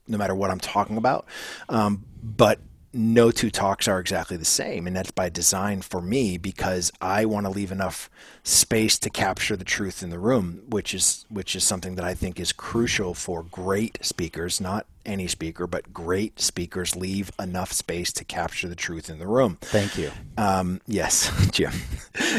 [0.07, 1.27] no matter what I'm talking about.
[1.69, 2.61] Um, but
[2.95, 4.87] no two talks are exactly the same.
[4.87, 8.09] And that's by design for me because I want to leave enough
[8.43, 12.15] space to capture the truth in the room, which is which is something that I
[12.15, 18.13] think is crucial for great speakers, not any speaker, but great speakers leave enough space
[18.13, 19.59] to capture the truth in the room.
[19.61, 20.11] Thank you.
[20.37, 21.73] Um, yes, Jim.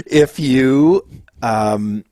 [0.05, 1.07] If you
[1.41, 2.05] um,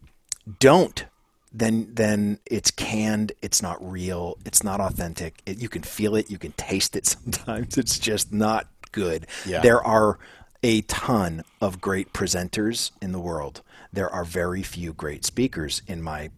[0.60, 1.06] don't,
[1.54, 3.32] then then it's canned.
[3.42, 4.38] It's not real.
[4.46, 5.42] It's not authentic.
[5.46, 6.30] It, you can feel it.
[6.30, 7.06] You can taste it.
[7.06, 9.28] Sometimes it's just not good.
[9.46, 9.62] Yeah.
[9.62, 10.18] There are
[10.63, 13.62] a ton of great presenters in the world.
[13.92, 16.32] There are very few great speakers, in my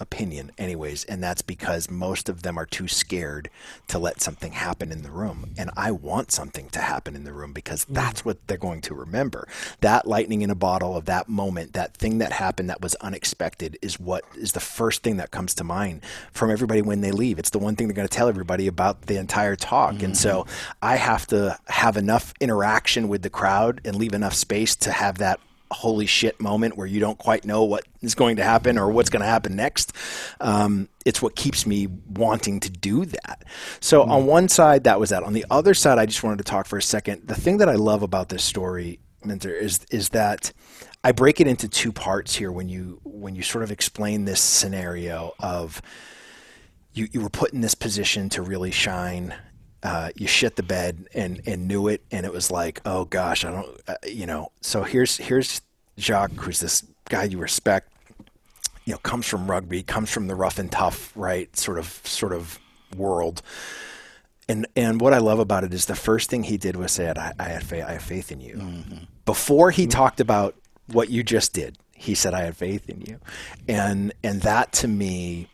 [0.00, 3.50] opinion anyways and that's because most of them are too scared
[3.86, 5.54] to let something happen in the room.
[5.56, 7.94] And i want something to happen in the room because mm.
[7.94, 9.48] that's what they're going to remember.
[9.80, 13.78] That lightning in a bottle of that moment that thing that happened that was unexpected
[13.82, 17.38] is what is the first thing that comes to mind from everybody when they leave.
[17.38, 20.02] It's the one thing they're going to tell everybody about the entire talk.
[20.02, 20.72] And so mm-hmm.
[20.82, 25.18] i have to have enough interaction with the crowd and leave enough space to have
[25.18, 28.90] that holy shit moment where you don't quite know what is going to happen or
[28.90, 29.92] what's going to happen next.
[30.40, 33.44] Um, it's what keeps me wanting to do that.
[33.80, 35.22] So on one side, that was that.
[35.22, 37.26] On the other side, I just wanted to talk for a second.
[37.26, 40.52] The thing that I love about this story, Minter, is is that
[41.04, 44.40] I break it into two parts here when you when you sort of explain this
[44.40, 45.80] scenario of
[46.92, 49.34] you, you were put in this position to really shine.
[49.82, 53.44] Uh, you shit the bed and, and knew it, and it was like, oh gosh,
[53.44, 54.50] I don't, uh, you know.
[54.60, 55.60] So here's here's
[55.98, 57.92] Jacques, who's this guy you respect.
[58.84, 62.32] You know, comes from rugby, comes from the rough and tough, right, sort of sort
[62.32, 62.58] of
[62.96, 63.42] world.
[64.48, 67.12] And and what I love about it is the first thing he did was say,
[67.14, 67.84] "I, I had faith.
[67.86, 68.56] I have faith in you."
[69.26, 73.20] Before he talked about what you just did, he said, "I had faith in you,"
[73.68, 75.48] and and that to me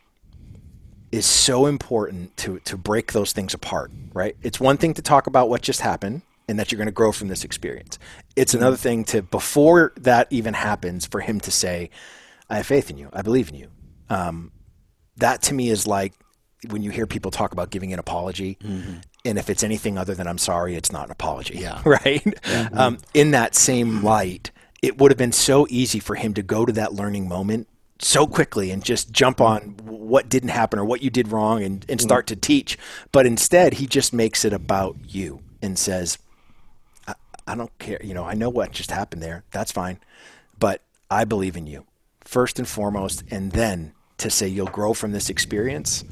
[1.15, 4.37] is so important to to break those things apart, right?
[4.43, 7.13] It's one thing to talk about what just happened and that you're going to grow
[7.13, 7.99] from this experience.
[8.35, 11.91] It's another thing to before that even happens for him to say,
[12.51, 13.09] "I have faith in you.
[13.13, 13.69] I believe in you."
[14.11, 14.51] Um,
[15.19, 16.13] that to me is like
[16.69, 18.59] when you hear people talk about giving an apology,
[19.25, 21.81] and if it's anything other than "I'm sorry," it's not an apology, Yeah.
[21.85, 22.27] right?
[22.73, 24.51] Um, in that same light,
[24.83, 27.69] it would have been so easy for him to go to that learning moment
[28.01, 31.85] so quickly and just jump on what didn't happen or what you did wrong and,
[31.89, 32.07] and mm-hmm.
[32.07, 32.79] start to teach.
[33.13, 36.19] But instead, he just makes it about you and says,
[37.07, 37.15] I,
[37.47, 38.01] I don't care.
[38.03, 39.45] You know, I know what just happened there.
[39.53, 39.99] That's fine.
[40.59, 41.87] But I believe in you
[42.21, 43.23] first and foremost.
[43.31, 46.05] And then to say you'll grow from this experience,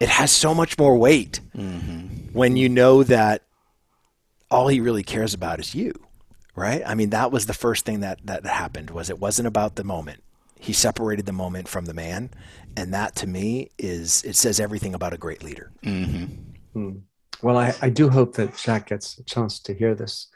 [0.00, 2.32] it has so much more weight mm-hmm.
[2.32, 3.42] when you know that
[4.50, 5.92] all he really cares about is you
[6.54, 9.76] right i mean that was the first thing that that happened was it wasn't about
[9.76, 10.22] the moment
[10.66, 12.30] He separated the moment from the man,
[12.76, 15.70] and that to me is it says everything about a great leader.
[17.40, 20.26] Well, I, I do hope that Jack gets a chance to hear this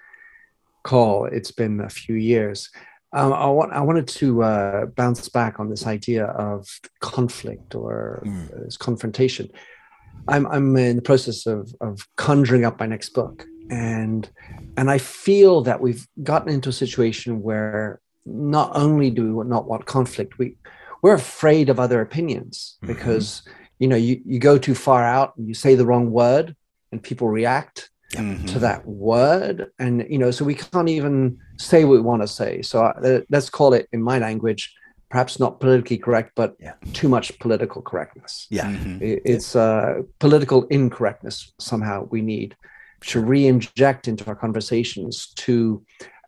[0.85, 1.25] call.
[1.25, 2.71] It's been a few years.
[3.13, 6.69] Um, I, want, I wanted to uh, bounce back on this idea of
[7.01, 9.49] conflict or uh, this confrontation.
[10.29, 13.45] I'm, I'm in the process of, of conjuring up my next book.
[13.69, 14.31] And,
[14.77, 18.01] and I feel that we've gotten into a situation where
[18.33, 20.57] not only do we not want conflict, we,
[21.03, 23.43] we're afraid of other opinions because,
[23.79, 26.55] you know, you, you go too far out and you say the wrong word
[26.93, 29.71] and people react to that word.
[29.79, 32.61] And you know so we can't even say what we want to say.
[32.61, 34.75] So uh, let's call it in my language
[35.11, 36.75] perhaps not politically correct but Yeah.
[36.93, 38.47] too much political correctness.
[38.51, 38.69] Yeah.
[38.69, 42.57] I- it's uh, political incorrectness somehow we need
[43.03, 45.83] to re-inject into our conversations to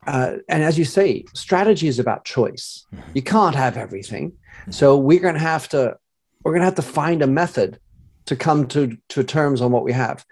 [0.06, 2.84] uh, and as you say strategy is about choice.
[3.14, 4.32] You can't have everything.
[4.70, 5.96] So we're going to have to
[6.42, 7.78] we're going to have to find a method
[8.26, 10.24] to come to to terms on what we have.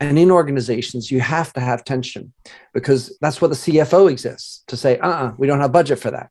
[0.00, 2.32] And in organizations you have to have tension
[2.72, 6.30] because that's what the cfo exists to say uh-uh we don't have budget for that.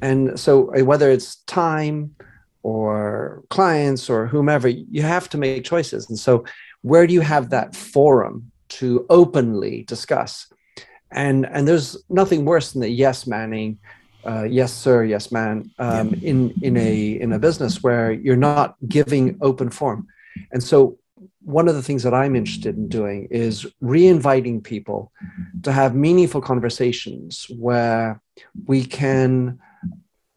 [0.00, 2.14] And so uh, whether it's time
[2.62, 6.08] or clients or whomever you have to make choices.
[6.08, 6.44] And so
[6.82, 10.46] where do you have that forum to openly discuss
[11.14, 13.78] and and there's nothing worse than the yes manning
[14.26, 18.76] uh, yes sir yes man um, in in a in a business where you're not
[18.88, 20.06] giving open form
[20.52, 20.98] and so
[21.42, 25.12] one of the things that i'm interested in doing is re-inviting people
[25.62, 28.20] to have meaningful conversations where
[28.66, 29.58] we can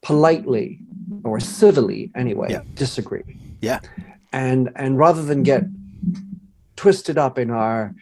[0.01, 0.79] politely
[1.23, 2.61] or civilly anyway Yeah.
[2.75, 3.23] disagree
[3.61, 3.79] Yeah.
[4.31, 5.63] and and rather than get
[6.75, 7.95] twisted up in our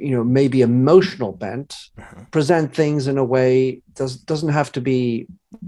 [0.00, 2.22] you know maybe emotional bent uh-huh.
[2.30, 5.26] present things in a way does doesn't have to be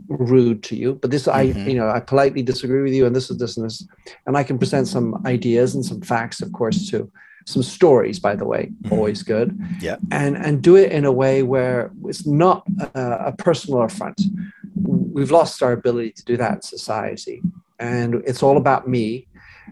[0.08, 1.68] rude to you but this i mm-hmm.
[1.68, 3.86] you know i politely disagree with you and this is this and this
[4.26, 5.26] and i can present some mm-hmm.
[5.26, 7.10] ideas and some facts of course too
[7.44, 8.94] some stories by the way mm-hmm.
[8.94, 9.58] always good.
[9.80, 9.96] Yeah.
[10.10, 12.64] and and do it in a way where it's not
[12.94, 14.20] a, a personal affront.
[14.74, 17.42] We've lost our ability to do that in society.
[17.78, 19.26] And it's all about me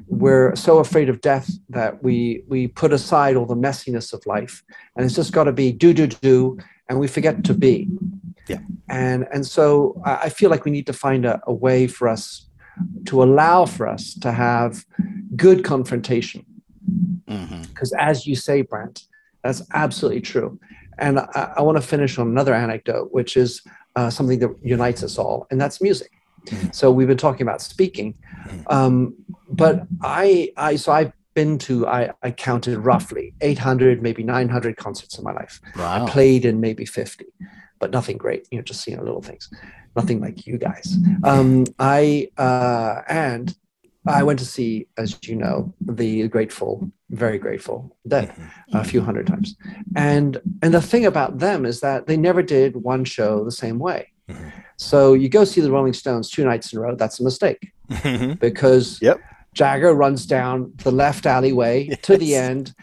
[0.06, 4.62] we're so afraid of death that we we put aside all the messiness of life.
[4.96, 7.88] And it's just got to be do do do and we forget to be.
[8.48, 8.58] Yeah.
[8.88, 12.48] and and so i feel like we need to find a, a way for us
[13.04, 14.84] to allow for us to have
[15.36, 16.44] good confrontation.
[17.26, 19.04] Because as you say Brant
[19.44, 20.58] that's absolutely true.
[20.98, 23.62] And i, I want to finish on another anecdote which is
[23.94, 26.10] uh, something that unites us all and that's music
[26.72, 28.14] so we've been talking about speaking.
[28.66, 29.14] Um,
[29.50, 35.16] but i i so i've been to I, I counted roughly 800 maybe 900 concerts
[35.16, 35.60] in my life.
[35.76, 36.06] Wow.
[36.06, 37.26] i played in maybe 50
[37.78, 39.50] but nothing great you know just you know little things.
[39.96, 40.96] Nothing like you guys.
[41.24, 43.54] Um, i uh, and
[44.06, 48.32] i went to see as you know the grateful very grateful dead
[48.72, 49.56] a few hundred times.
[49.96, 53.78] And and the thing about them is that they never did one show the same
[53.78, 54.48] way Mm-hmm.
[54.76, 56.94] so you go see the rolling stones two nights in a row.
[56.96, 57.72] That's a mistake.
[57.90, 58.34] Mm-hmm.
[58.34, 59.20] Because Yep.
[59.54, 62.74] jagger runs down the left alleyway to the end.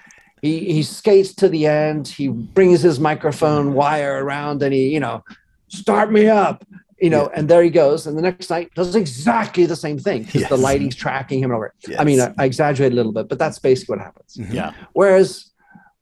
[0.41, 2.07] He, he skates to the end.
[2.07, 5.23] He brings his microphone wire around and he you know
[5.69, 6.63] start me up
[6.99, 8.05] you know and there he goes.
[8.07, 10.23] And the next night does exactly the same thing.
[10.23, 11.73] Because the lighting's tracking him over.
[11.97, 14.35] I mean I, I exaggerate a little bit but that's basically what happens.
[14.35, 14.53] Mm-hmm.
[14.53, 14.73] Yeah.
[14.93, 15.51] Whereas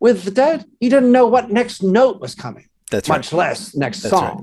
[0.01, 3.38] with the dead, you didn't know what next note was coming, That's much right.
[3.39, 4.38] less next That's right.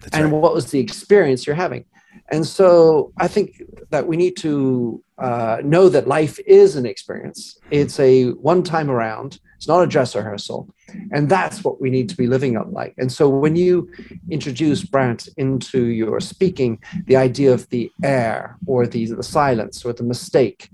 [0.00, 0.32] That's and right.
[0.32, 1.84] what was the experience you're having.
[2.32, 7.58] And so I think that we need to uh, know that life is an experience.
[7.70, 9.40] It's a one time around.
[9.56, 10.72] It's not a dress rehearsal,
[11.12, 12.94] and that's what we need to be living on like.
[12.96, 13.90] And so when you
[14.30, 19.92] introduce Brant into your speaking, the idea of the air or the, the silence or
[19.92, 20.70] the mistake,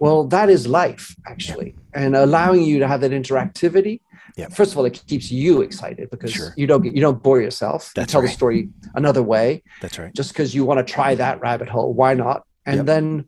[0.00, 4.00] well, that is life actually, and allowing you to have that interactivity.
[4.36, 4.52] Yep.
[4.52, 6.52] First of all, it keeps you excited because Sure.
[6.56, 7.92] you don't get, you don't bore yourself.
[7.94, 10.12] That's you tell the story another way That's right.
[10.14, 11.94] just because you want to try that rabbit hole.
[11.94, 12.44] Why not?
[12.66, 12.86] And Yep.
[12.86, 13.24] then,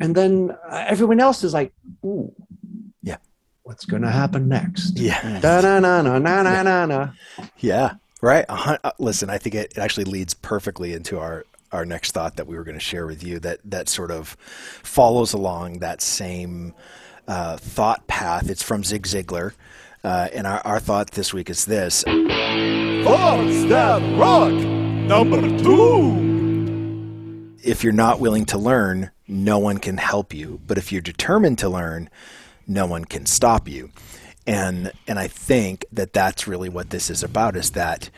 [0.00, 1.72] and then uh, everyone else is like,
[2.04, 2.32] "Ooh,
[3.02, 3.16] Yeah.
[3.64, 5.40] what's going to happen next?" Yeah.
[5.40, 7.08] Da na na na na na na na.
[7.58, 8.44] Yeah, right.
[8.48, 12.46] Uh, listen, I think it, it actually leads perfectly into our our next thought that
[12.46, 13.40] we were going to share with you.
[13.40, 14.36] That that sort of
[14.84, 16.74] follows along that same
[17.26, 18.48] uh, thought path.
[18.50, 19.52] It's from Zig Ziglar,
[20.04, 22.04] uh, and our, our thought this week is this:
[23.66, 26.32] Step Rock number two.
[27.62, 30.60] If you're not willing to learn, no one can help you.
[30.66, 32.10] But if you're determined to learn,
[32.66, 33.90] no one can stop you.
[34.46, 37.56] And and I think that that's really what this is about.
[37.56, 38.10] Is that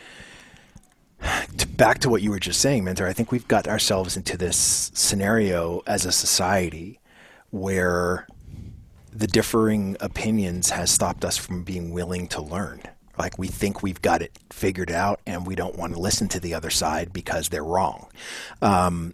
[1.57, 4.37] to, back to what you were just saying, Minter, I think we've got ourselves into
[4.37, 6.99] this scenario as a society
[7.51, 8.27] where
[9.15, 12.81] the differing opinions has stopped us from being willing to learn.
[13.17, 16.39] Like we think we've got it figured out, and we don't want to listen to
[16.39, 18.07] the other side because they're wrong.
[18.61, 19.13] Um,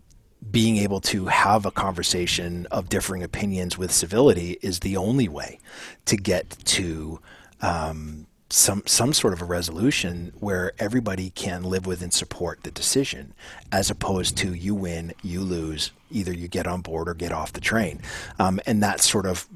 [0.49, 5.59] being able to have a conversation of differing opinions with civility is the only way
[6.05, 7.19] to get to
[7.61, 12.71] um, some some sort of a resolution where everybody can live with and support the
[12.71, 13.33] decision,
[13.71, 17.53] as opposed to you win, you lose, either you get on board or get off
[17.53, 18.01] the train,
[18.39, 19.47] um, and that's sort of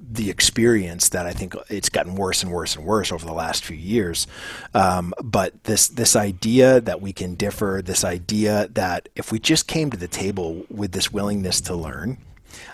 [0.00, 3.64] the experience that I think it's gotten worse and worse and worse over the last
[3.64, 4.26] few years.
[4.74, 9.66] Um, but this this idea that we can differ, this idea that if we just
[9.66, 12.18] came to the table with this willingness to learn.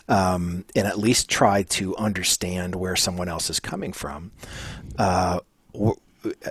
[0.09, 4.31] Um, and at least try to understand where someone else is coming from,
[4.99, 5.41] uh,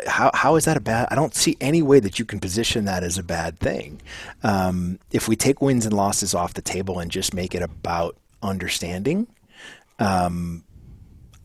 [0.07, 1.07] how, how is that a bad?
[1.11, 4.01] I don't see any way that you can position that as a bad thing.
[4.43, 8.17] Um, if we take wins and losses off the table and just make it about
[8.41, 9.27] understanding,
[9.99, 10.63] um,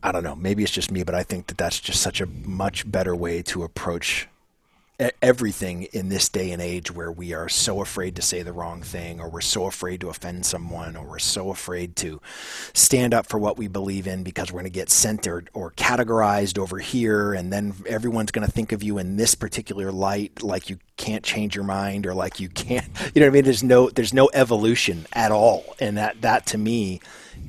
[0.03, 0.35] I don't know.
[0.35, 3.41] Maybe it's just me, but I think that that's just such a much better way
[3.43, 4.27] to approach
[5.21, 8.81] everything in this day and age where we are so afraid to say the wrong
[8.81, 12.21] thing or we're so afraid to offend someone or we're so afraid to
[12.73, 16.59] stand up for what we believe in because we're going to get centered or categorized
[16.59, 20.69] over here and then everyone's going to think of you in this particular light like
[20.69, 23.63] you can't change your mind or like you can't you know what I mean there's
[23.63, 27.01] no there's no evolution at all and that that to me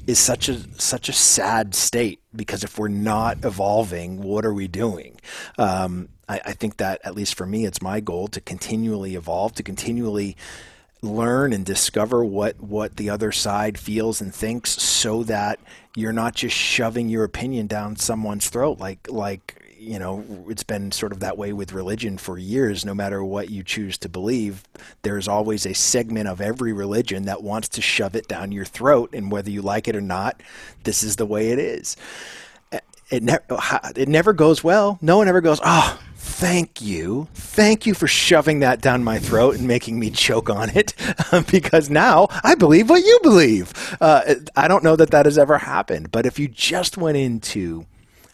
[0.07, 4.69] is such a such a sad state because if we're not evolving what are we
[4.69, 5.21] doing?
[5.59, 9.55] Um, I, I think that at least for me, it's my goal to continually evolve,
[9.55, 10.37] to continually
[11.03, 15.59] learn and discover what what the other side feels and thinks so that
[15.97, 20.93] you're not just shoving your opinion down someone's throat like like you know it's been
[20.93, 24.63] sort of that way with religion for years no matter what you choose to believe
[25.03, 29.11] there's always a segment of every religion that wants to shove it down your throat
[29.13, 30.41] and whether you like it or not
[30.85, 31.97] this is the way it is
[33.11, 33.43] it never
[33.97, 37.29] it never goes well no one ever goes oh thank you.
[37.35, 40.95] Thank you for shoving that down my throat and making me choke on it
[41.51, 43.73] because now I believe what you believe.
[44.01, 47.87] Uh, I don't know that that has ever happened, but if you just went into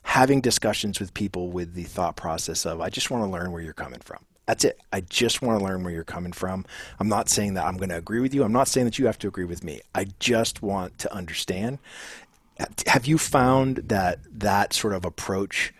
[0.09, 3.61] having discussions with people with the thought process of, I just want to learn where
[3.61, 4.25] you're coming from.
[4.47, 4.81] That's it.
[4.91, 6.65] I just want to learn where you're coming from.
[6.99, 8.43] I'm not saying that I'm going to agree with you.
[8.43, 9.83] I'm not saying that you have to agree with me.
[9.95, 11.79] I just want to understand.
[12.87, 15.75] Have you found that that sort of approach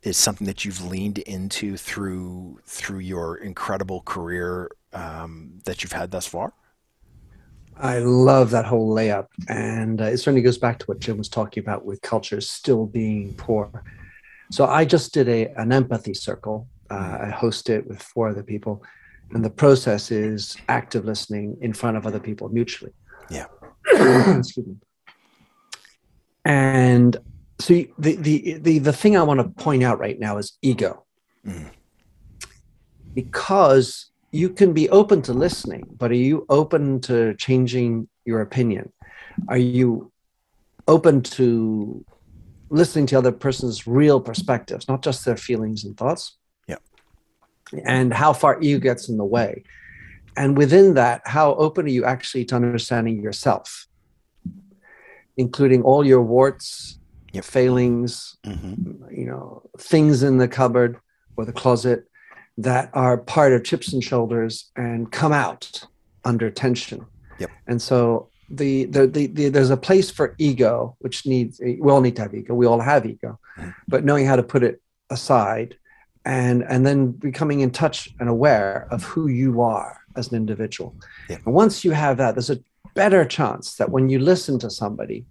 [0.00, 6.12] is something that you've leaned into through through your incredible career um, that you've had
[6.12, 6.54] thus far?
[7.78, 11.28] I love that whole layup, and uh, it certainly goes back to what Jim was
[11.28, 13.84] talking about with cultures still being poor.
[14.50, 16.68] So I just did a an empathy circle.
[16.90, 18.82] Uh, I host it with four other people,
[19.32, 22.92] and the process is active listening in front of other people mutually.
[23.28, 23.46] Yeah.
[23.92, 24.76] Excuse me.
[26.44, 27.16] And
[27.58, 31.04] so the, the the the thing I want to point out right now is ego,
[31.44, 31.70] mm.
[33.14, 38.92] because you can be open to listening, but are you open to changing your opinion?
[39.48, 40.12] Are you
[40.86, 42.04] open to
[42.68, 46.36] listening to other person's real perspectives, not just their feelings and thoughts?
[46.68, 46.76] Yeah.
[47.84, 49.64] And how far ego gets in the way,
[50.36, 53.86] and within that, how open are you actually to understanding yourself,
[55.38, 56.98] including all your warts
[57.32, 57.44] yep.
[57.44, 59.10] failings, mm-hmm.
[59.10, 60.98] you know, things in the cupboard
[61.36, 62.06] or the closet
[62.58, 65.84] that are part of chips and shoulders and come out
[66.24, 67.04] under tension.
[67.38, 67.50] Yep.
[67.66, 72.00] And so the, the, the, the, there's a place for ego, which needs, we all
[72.00, 72.54] need to have ego.
[72.54, 73.70] We all have ego, mm-hmm.
[73.88, 74.80] but knowing how to put it
[75.10, 75.76] aside
[76.24, 80.94] and, and then becoming in touch and aware of who you are as an individual.
[81.28, 81.42] Yep.
[81.44, 82.58] And once you have that, there's a
[82.94, 85.26] better chance that when you listen to somebody,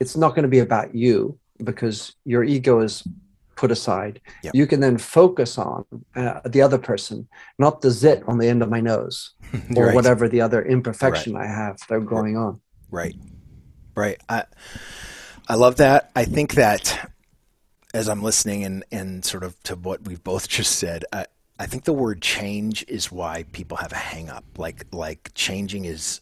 [0.00, 3.06] it's not going to be about you because your ego is
[3.56, 4.20] put aside.
[4.42, 4.54] Yep.
[4.54, 5.84] You can then focus on
[6.16, 7.28] uh, the other person,
[7.58, 9.32] not the zit on the end of my nose
[9.76, 9.94] or right.
[9.94, 11.44] whatever the other imperfection right.
[11.44, 12.60] I have that are going on.
[12.90, 13.16] Right.
[13.96, 14.20] Right.
[14.28, 14.44] I
[15.48, 16.10] I love that.
[16.16, 17.10] I think that
[17.92, 21.26] as I'm listening and, and sort of to what we've both just said, I,
[21.58, 24.44] I think the word change is why people have a hang up.
[24.56, 26.20] Like like changing is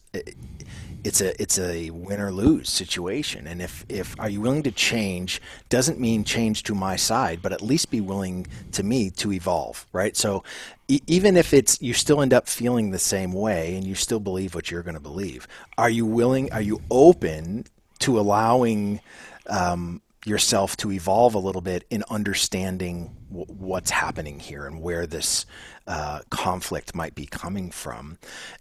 [1.03, 3.47] it's a it's a win or lose situation.
[3.47, 7.51] And if if are you willing to change doesn't mean change to my side, but
[7.51, 10.15] at least be willing to me to evolve, right?
[10.15, 10.43] So
[10.87, 14.55] even if it's you still end up feeling the same way and you still believe
[14.55, 15.47] what you're going to believe,
[15.77, 16.51] are you willing?
[16.51, 17.65] Are you open
[17.99, 19.01] to allowing
[19.47, 25.45] um, yourself to evolve a little bit in understanding what's happening here and where this
[25.87, 28.17] uh, conflict might be coming from,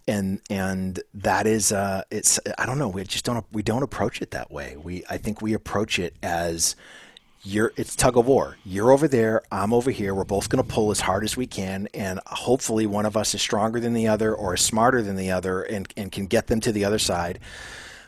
[0.09, 4.23] and and that is uh, it's I don't know we just don't we don't approach
[4.23, 4.77] it that way.
[4.77, 6.75] We I think we approach it as
[7.45, 8.57] you're it's tug of war.
[8.65, 10.15] You're over there, I'm over here.
[10.15, 13.35] We're both going to pull as hard as we can, and hopefully one of us
[13.35, 16.47] is stronger than the other or is smarter than the other, and and can get
[16.47, 17.39] them to the other side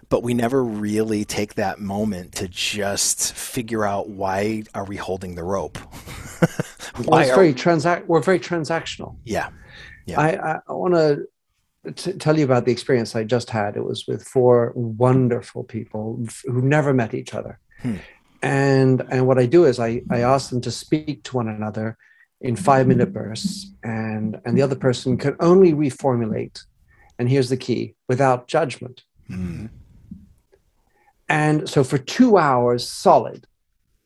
[0.08, 5.34] but we never really take that moment to just figure out why are we holding
[5.34, 5.78] the rope.
[7.04, 8.08] well, it's very transact.
[8.08, 9.16] We're very transactional.
[9.24, 9.50] Yeah,
[10.06, 10.20] yeah.
[10.20, 13.76] I I, want to tell you about the experience I just had.
[13.76, 17.96] It was with four wonderful people who never met each other, hmm.
[18.42, 21.96] and and what I do is I I ask them to speak to one another
[22.40, 26.62] in five minute bursts, and and the other person can only reformulate.
[27.18, 29.04] And here's the key: without judgment.
[29.28, 29.66] Hmm.
[31.28, 33.46] And so for two hours solid,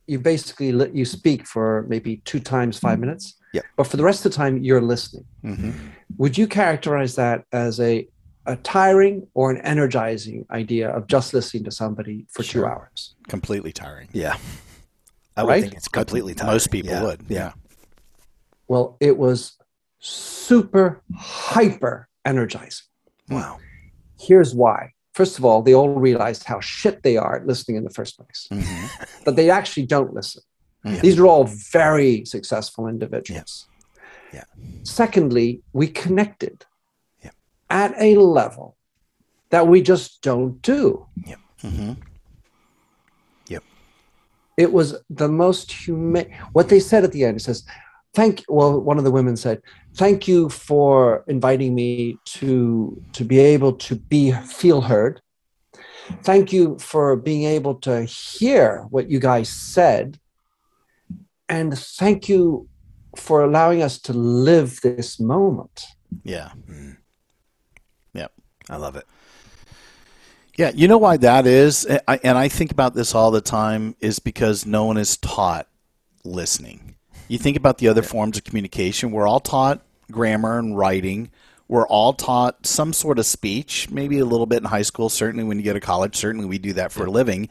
[0.09, 3.35] you basically let you speak for maybe two times five minutes.
[3.53, 3.61] Yeah.
[3.77, 5.25] But for the rest of the time, you're listening.
[5.45, 5.71] Mm-hmm.
[6.17, 8.09] Would you characterize that as a
[8.47, 12.63] a tiring or an energizing idea of just listening to somebody for sure.
[12.63, 13.15] two hours?
[13.29, 14.09] Completely tiring.
[14.13, 14.37] Yeah.
[15.37, 15.63] I would right?
[15.63, 16.55] think it's completely tiring.
[16.55, 17.03] Most people yeah.
[17.03, 17.21] would.
[17.29, 17.53] Yeah.
[18.67, 19.59] Well, it was
[19.99, 22.87] super hyper energizing.
[23.29, 23.59] Wow.
[24.19, 27.83] Here's why first of all, they all realized how shit they are at listening in
[27.83, 28.87] the first place, mm-hmm.
[29.25, 30.43] but they actually don't listen.
[30.87, 31.01] Mm-hmm.
[31.01, 33.67] These are all very successful individuals.
[34.33, 34.45] Yeah.
[34.57, 34.65] yeah.
[34.85, 36.57] Secondly, we connected
[37.25, 37.33] yeah.
[37.69, 38.77] at a level
[39.51, 41.07] that we just don't do.
[41.27, 41.39] Yep.
[41.65, 41.93] Mm-hmm.
[43.49, 43.65] Yep.
[44.57, 46.33] It was the most humane.
[46.53, 47.65] What they said at the end, it says,
[48.15, 49.63] thank well one of the women said
[49.99, 55.21] thank you for inviting me to to be able to be feel heard.
[56.23, 60.19] Thank you for being able to hear what you guys said.
[61.51, 62.69] And thank you
[63.17, 65.85] for allowing us to live this moment.
[66.23, 66.51] Yeah.
[66.67, 66.97] Mm.
[68.15, 68.33] yep.
[68.71, 69.07] I love it.
[70.57, 71.85] Yeah you know why that is?
[71.85, 75.69] And i think about this all the time is because no one is taught
[76.25, 76.98] listening
[77.29, 81.31] you think about the other forms of communication, we're all taught grammar and writing.
[81.69, 85.45] We're all taught some sort of speech, maybe a little bit in high school, certainly
[85.45, 87.51] when you go to college, certainly we do that for a living.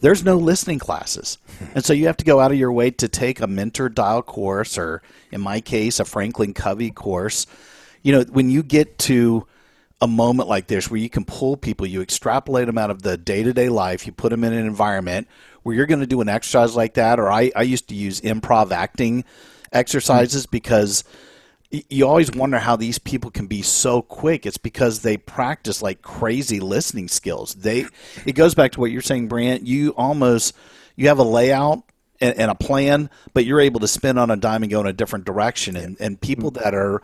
[0.00, 1.38] There's no listening classes.
[1.74, 4.22] And so you have to go out of your way to take a Minter Dial
[4.22, 7.46] course or in my case a Franklin Covey course.
[8.02, 9.46] You know, when you get to
[10.00, 13.16] a moment like this where you can pull people, you extrapolate them out of the
[13.16, 15.28] day to day life, you put them in an environment
[15.64, 18.20] where you're going to do an exercise like that, or I, I used to use
[18.20, 19.24] improv acting
[19.72, 21.02] exercises because
[21.90, 24.46] you always wonder how these people can be so quick.
[24.46, 27.54] It's because they practice like crazy listening skills.
[27.54, 27.86] They
[28.24, 29.66] it goes back to what you're saying, Brant.
[29.66, 30.54] You almost
[30.94, 31.82] you have a layout
[32.20, 34.86] and, and a plan, but you're able to spin on a dime and go in
[34.86, 35.76] a different direction.
[35.76, 37.02] And and people that are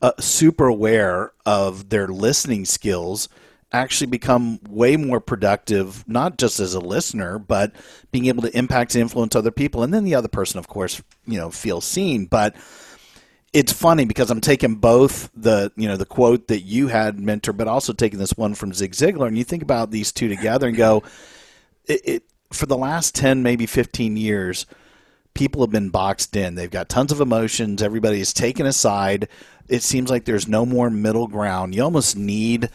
[0.00, 3.28] uh, super aware of their listening skills
[3.72, 7.74] actually become way more productive, not just as a listener, but
[8.10, 9.82] being able to impact and influence other people.
[9.82, 12.26] And then the other person, of course, you know, feels seen.
[12.26, 12.54] But
[13.52, 17.52] it's funny because I'm taking both the you know the quote that you had Minter,
[17.52, 20.68] but also taking this one from Zig Ziglar, and you think about these two together
[20.68, 21.02] and go,
[21.86, 24.66] it, it for the last ten, maybe fifteen years.
[25.34, 26.56] People have been boxed in.
[26.56, 27.82] They've got tons of emotions.
[27.82, 29.28] Everybody is taken aside.
[29.66, 31.74] It seems like there's no more middle ground.
[31.74, 32.68] You almost need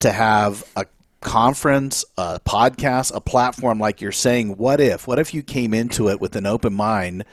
[0.00, 0.86] to have a
[1.20, 5.06] conference, a podcast, a platform like you're saying, what if?
[5.06, 7.24] What if you came into it with an open mind?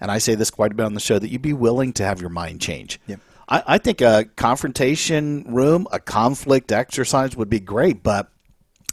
[0.00, 2.04] And I say this quite a bit on the show that you'd be willing to
[2.04, 3.00] have your mind change.
[3.06, 3.20] Yep.
[3.48, 8.30] I, I think a confrontation room, a conflict exercise would be great, but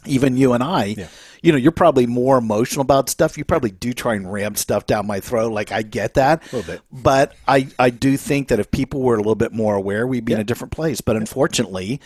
[0.04, 1.08] even you and I, yeah.
[1.42, 3.36] you know, you're probably more emotional about stuff.
[3.36, 5.52] You probably do try and ram stuff down my throat.
[5.52, 9.02] Like I get that, a little bit, but I I do think that if people
[9.02, 10.38] were a little bit more aware, we'd be yeah.
[10.38, 11.00] in a different place.
[11.00, 12.00] But unfortunately,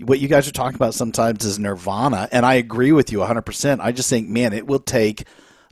[0.00, 3.80] what you guys are talking about sometimes is nirvana, and I agree with you 100%.
[3.80, 5.24] I just think, man, it will take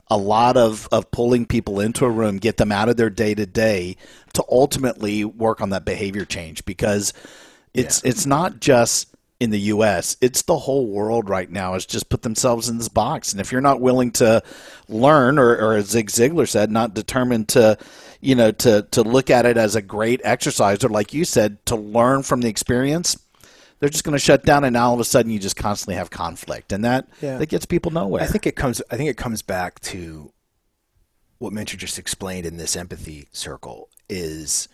[0.09, 3.35] a lot of, of pulling people into a room, get them out of their day
[3.35, 3.97] to day
[4.33, 7.13] to ultimately work on that behavior change because
[7.73, 8.11] it's yeah.
[8.11, 12.23] it's not just in the US, it's the whole world right now has just put
[12.23, 13.31] themselves in this box.
[13.31, 14.41] And if you're not willing to
[14.87, 17.77] learn or, or as Zig Ziglar said, not determined to
[18.19, 21.63] you know, to to look at it as a great exercise or like you said,
[21.67, 23.17] to learn from the experience,
[23.79, 25.95] they're just going to shut down, and now all of a sudden you just constantly
[25.95, 27.37] have conflict, and that yeah.
[27.37, 28.23] that gets people nowhere.
[28.23, 28.81] I think it comes.
[28.89, 30.31] I think it comes back to
[31.37, 34.67] what Minter just explained in this empathy circle is,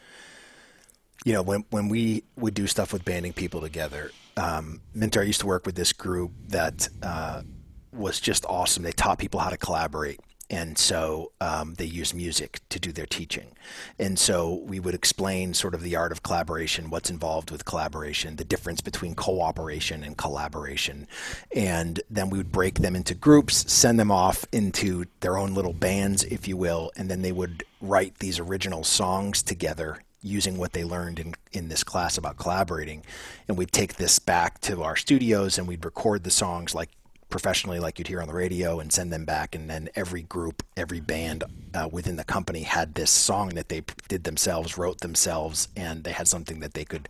[1.25, 4.11] you know, when when we would do stuff with banding people together.
[4.35, 7.43] Um, Minter I used to work with this group that uh,
[7.91, 8.83] was just awesome.
[8.83, 10.19] They taught people how to collaborate,
[10.49, 13.53] and so um, they use music to do their teaching.
[13.97, 18.35] And so we would explain sort of the art of collaboration, what's involved with collaboration,
[18.35, 21.07] the difference between cooperation and collaboration.
[21.55, 25.73] And then we would break them into groups, send them off into their own little
[25.73, 30.73] bands, if you will, and then they would write these original songs together using what
[30.73, 33.03] they learned in, in this class about collaborating.
[33.47, 36.89] And we'd take this back to our studios and we'd record the songs like
[37.33, 39.55] professionally like you'd hear on the radio and send them back.
[39.55, 43.81] And then every group every band uh, within the company had this song that they
[44.07, 47.09] did themselves wrote themselves and they had something that they could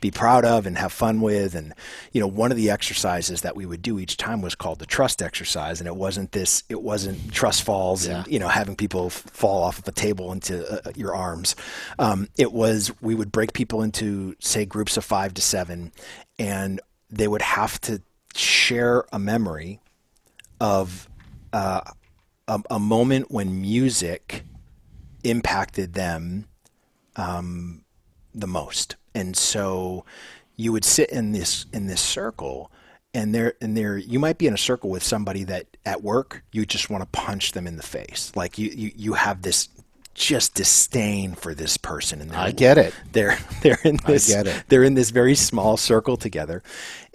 [0.00, 1.54] be proud of and have fun with.
[1.54, 1.74] And
[2.12, 4.86] you know one of the exercises that we would do each time was called the
[4.86, 5.80] trust exercise.
[5.82, 8.22] And it wasn't this it wasn't trust falls yeah.
[8.22, 11.56] and you know having people fall off of a table into uh, your arms.
[11.98, 15.92] Um, it was we would break people into say groups of five to seven
[16.38, 18.00] and they would have to
[18.38, 19.80] share a memory
[20.60, 21.08] of
[21.52, 21.80] uh,
[22.46, 24.42] a, a, moment when music
[25.24, 26.46] impacted them
[27.16, 27.82] um,
[28.34, 28.96] the most.
[29.14, 30.04] And so
[30.56, 32.70] you would sit in this in this circle
[33.14, 36.42] and there and there you might be in a circle with somebody that at work
[36.52, 39.68] you just want to punch them in the face like you you, you have this
[40.18, 42.94] just disdain for this person and I get it.
[43.12, 44.64] They're they're in this I get it.
[44.68, 46.62] they're in this very small circle together.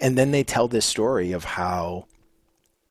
[0.00, 2.06] And then they tell this story of how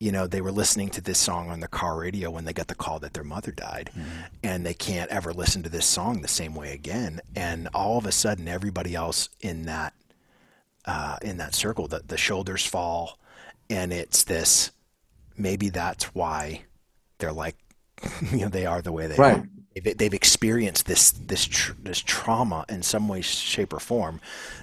[0.00, 2.68] you know, they were listening to this song on the car radio when they got
[2.68, 4.10] the call that their mother died, mm-hmm.
[4.42, 7.20] and they can't ever listen to this song the same way again.
[7.34, 9.94] And all of a sudden, everybody else in that
[10.84, 13.18] uh, in that circle, the, the shoulders fall,
[13.70, 14.72] and it's this.
[15.38, 16.64] Maybe that's why
[17.16, 17.56] they're like,
[18.30, 19.38] you know, they are the way they right.
[19.38, 24.20] are they've, they've experienced this this tr- this trauma in some way, shape, or form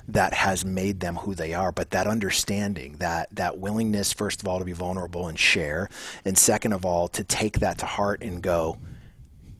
[0.08, 1.72] that has made them who they are.
[1.72, 5.90] But that understanding, that that willingness, first of all, to be vulnerable and share,
[6.26, 8.78] and second of all, to take that to heart and go,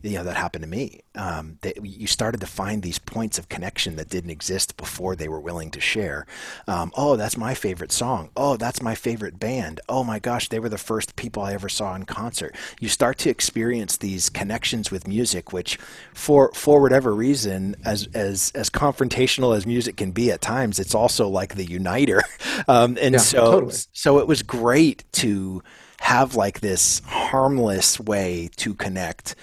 [0.02, 1.00] you know that happened to me.
[1.14, 5.28] Um, that you started to find these points of connection that didn't exist before they
[5.28, 6.26] were willing to share.
[6.66, 8.30] Um, oh, that's my favorite song.
[8.36, 9.80] Oh, that's my favorite band.
[9.88, 12.56] Oh my gosh, they were the first people I ever saw in concert.
[12.80, 15.78] You start to experience these connections with music, which,
[16.14, 20.94] for for whatever reason, as as as confrontational as music can be at times, it's
[20.94, 22.22] also like the uniter.
[22.68, 23.74] Um, and yeah, so totally.
[23.92, 25.62] so it was great to
[26.02, 29.36] have like this harmless way to connect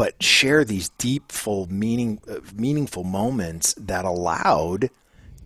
[0.00, 4.88] but share these deep, full, meaning, uh, meaningful moments that allowed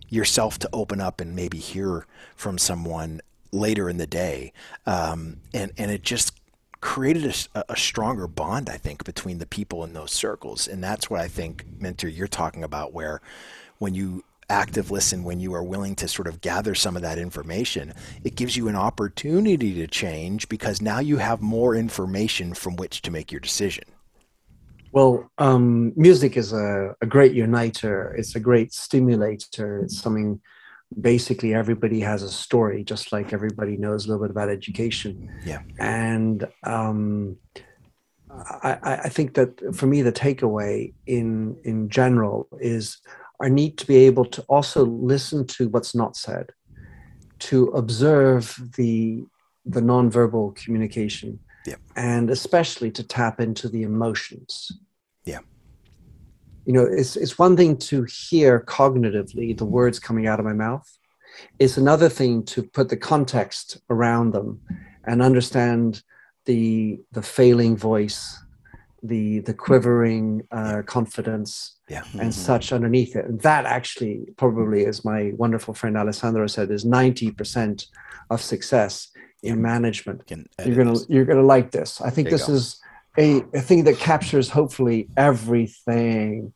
[0.07, 2.05] yourself to open up and maybe hear
[2.37, 3.19] from someone
[3.51, 4.53] later in the day.
[4.85, 6.39] Um, and, and it just
[6.79, 10.69] created a, a, stronger bond, I think, between the people in those circles.
[10.69, 13.19] And that's what I think, Minter, you're talking about, where
[13.79, 17.17] when you active listen, when you are willing to sort of gather some of that
[17.17, 17.93] information,
[18.23, 23.01] it gives you an opportunity to change because now you have more information from which
[23.01, 23.83] to make your decision.
[24.95, 28.15] Well, um, music is a, a great uniter.
[28.17, 29.81] It's a great stimulator.
[29.81, 30.39] It's something
[31.01, 35.29] basically everybody has a story, just like everybody knows a little bit about education.
[35.45, 35.63] Yeah.
[35.79, 37.35] And um,
[38.63, 42.99] I, I think that for me, the takeaway in in general is
[43.41, 46.51] our need to be able to also listen to what's not said,
[47.39, 49.25] to observe the
[49.65, 51.75] the nonverbal communication, yeah.
[51.97, 54.71] and especially to tap into the emotions.
[56.65, 60.53] You know, it's it's one thing to hear cognitively the words coming out of my
[60.53, 60.89] mouth.
[61.59, 64.61] It's another thing to put the context around them
[65.05, 66.01] and understand
[66.45, 68.39] the the failing voice,
[69.03, 72.03] the the quivering uh, confidence, yeah.
[72.13, 72.29] and mm-hmm.
[72.31, 73.25] such underneath it.
[73.25, 77.87] And that actually probably, as my wonderful friend Alessandro said, is ninety percent
[78.29, 79.09] of success
[79.43, 80.23] in management.
[80.65, 81.05] You're gonna this.
[81.09, 82.01] you're gonna like this.
[82.01, 82.81] I think this is
[83.17, 86.53] a, a thing that captures hopefully everything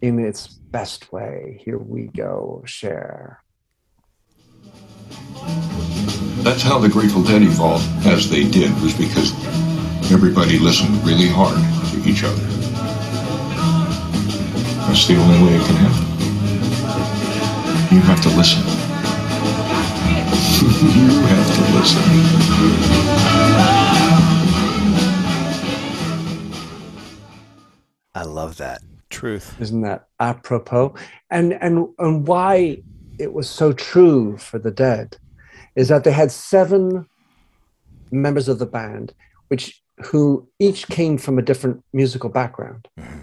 [0.00, 1.60] in its best way.
[1.64, 3.42] Here we go, share.
[6.42, 9.34] That's how the Grateful Dead evolved as they did, was because
[10.10, 11.58] everybody listened really hard
[11.92, 12.40] to each other.
[14.86, 16.06] That's the only way it can happen.
[17.94, 18.62] You have to listen.
[20.96, 23.79] you have to listen.
[28.14, 28.82] I love that.
[29.10, 29.60] Truth.
[29.60, 30.94] Isn't that apropos?
[31.30, 32.82] And and and why
[33.18, 35.16] it was so true for the dead
[35.76, 37.06] is that they had seven
[38.10, 39.14] members of the band,
[39.48, 42.88] which who each came from a different musical background.
[42.98, 43.20] Mm-hmm.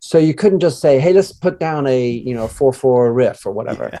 [0.00, 3.46] So you couldn't just say, "Hey, let's put down a you know four four riff
[3.46, 3.98] or whatever." Yeah.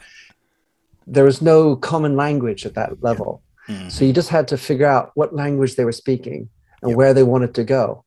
[1.06, 3.74] There was no common language at that level, yeah.
[3.74, 3.88] mm-hmm.
[3.88, 6.50] so you just had to figure out what language they were speaking
[6.82, 8.04] and where they wanted to go.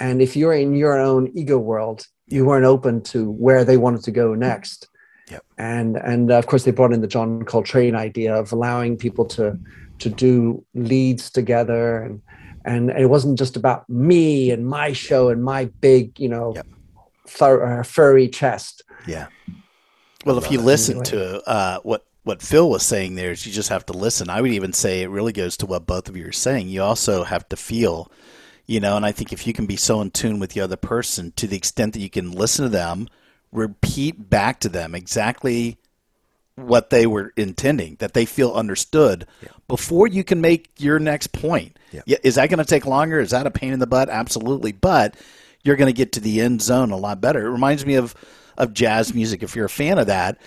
[0.00, 4.02] And if you're in your own ego world, you weren't open to where they wanted
[4.04, 4.88] to go next.
[5.30, 5.44] Yep.
[5.58, 9.58] And and of course they brought in the John Coltrane idea of allowing people to
[10.00, 12.20] to do leads together and
[12.66, 16.66] and it wasn't just about me and my show and my big you know Yep.
[17.26, 18.82] fur, uh, furry chest.
[19.06, 19.26] Yeah.
[20.24, 23.68] Well, if you listen to uh, what what Phil was saying, there is you just
[23.68, 24.30] have to listen.
[24.30, 26.68] I would even say it really goes to what both of you are saying.
[26.68, 28.10] You also have to feel,
[28.66, 28.96] you know.
[28.96, 31.46] And I think if you can be so in tune with the other person to
[31.46, 33.08] the extent that you can listen to them,
[33.52, 35.78] repeat back to them exactly
[36.56, 39.26] what they were intending, that they feel understood
[39.66, 41.78] before you can make your next point.
[41.90, 43.20] Yeah, is that going to take longer?
[43.20, 44.08] Is that a pain in the butt?
[44.08, 45.16] Absolutely, but
[45.62, 47.46] you're going to get to the end zone a lot better.
[47.46, 48.14] It reminds me of
[48.56, 49.42] of jazz music.
[49.42, 50.38] If you're a fan of that,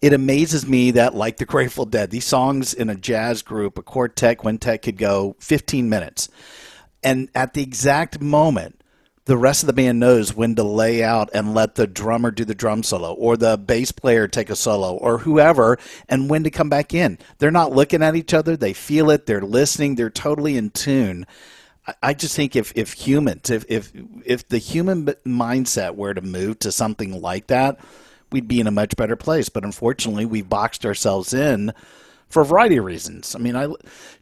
[0.00, 3.82] it amazes me that like the Grateful Dead, these songs in a jazz group, a
[3.82, 6.28] quartet, quintet could go 15 minutes,
[7.02, 8.82] and at the exact moment
[9.24, 12.44] the rest of the band knows when to lay out and let the drummer do
[12.44, 15.78] the drum solo or the bass player take a solo or whoever
[16.08, 17.18] and when to come back in.
[17.38, 21.26] They're not looking at each other, they feel it, they're listening, they're totally in tune.
[22.02, 23.92] I- just think if, if humans, if, if
[24.24, 27.78] if the human mindset were to move to something like that,
[28.30, 29.48] we'd be in a much better place.
[29.48, 31.72] But unfortunately, we've boxed ourselves in
[32.32, 33.34] for a variety of reasons.
[33.34, 33.68] I mean, I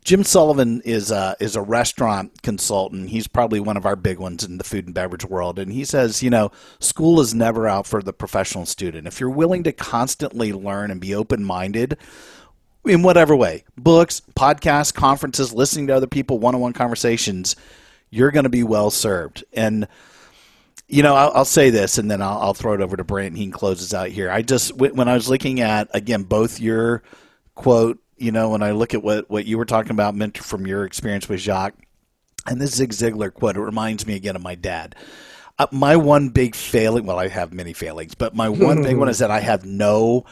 [0.05, 3.11] Jim Sullivan is a, is a restaurant consultant.
[3.11, 5.85] He's probably one of our big ones in the food and beverage world, and he
[5.85, 6.51] says, you know,
[6.81, 9.07] school is never out for the professional student.
[9.07, 11.97] If you're willing to constantly learn and be open minded.
[12.83, 17.55] In whatever way, books, podcasts, conferences, listening to other people, one-on-one conversations,
[18.09, 19.45] you're going to be well served.
[19.53, 19.87] And
[20.89, 23.29] you know, I'll, I'll say this, and then I'll, I'll throw it over to Brant.
[23.29, 24.31] And he closes out here.
[24.31, 27.03] I just when I was looking at again both your
[27.61, 30.67] quote, you know, when I look at what what you were talking about, Minter from
[30.67, 31.75] your experience with Jacques,
[32.47, 34.95] and this Zig Ziglar quote, it reminds me again of my dad.
[35.59, 39.09] Uh, my one big failing, well, I have many failings, but my one big one
[39.11, 40.25] is that I have no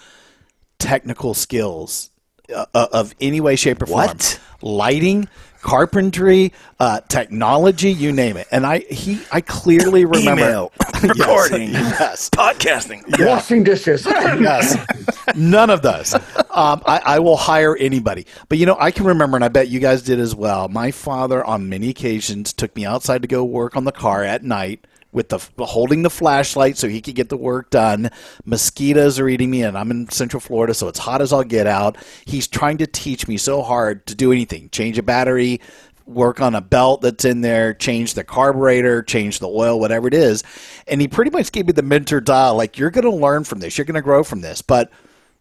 [0.79, 2.11] technical skills
[2.55, 4.07] uh, uh, of any way, shape, or form.
[4.07, 4.41] What?
[4.63, 5.29] Lighting,
[5.63, 8.47] carpentry, uh, technology, you name it.
[8.51, 13.03] And I he I clearly remember Email, recording, yes, podcasting.
[13.25, 14.05] Washing dishes.
[14.07, 14.77] yes.
[15.35, 16.15] None of those.
[16.15, 18.27] Um, I, I will hire anybody.
[18.49, 20.69] But you know, I can remember, and I bet you guys did as well.
[20.69, 24.43] My father, on many occasions, took me outside to go work on the car at
[24.43, 24.85] night
[25.19, 28.11] with the holding the flashlight so he could get the work done.
[28.47, 31.67] Mosquitoes are eating me, and I'm in Central Florida, so it's hot as I'll get
[31.67, 31.99] out.
[32.25, 35.61] He's trying to teach me so hard to do anything: change a battery,
[36.09, 40.15] work on a belt that's in there, change the carburetor, change the oil, whatever it
[40.15, 40.43] is.
[40.87, 43.61] And he pretty much gave me the Minter Dial like, you're going to learn from
[43.61, 44.63] this, you're going to grow from this.
[44.63, 44.91] But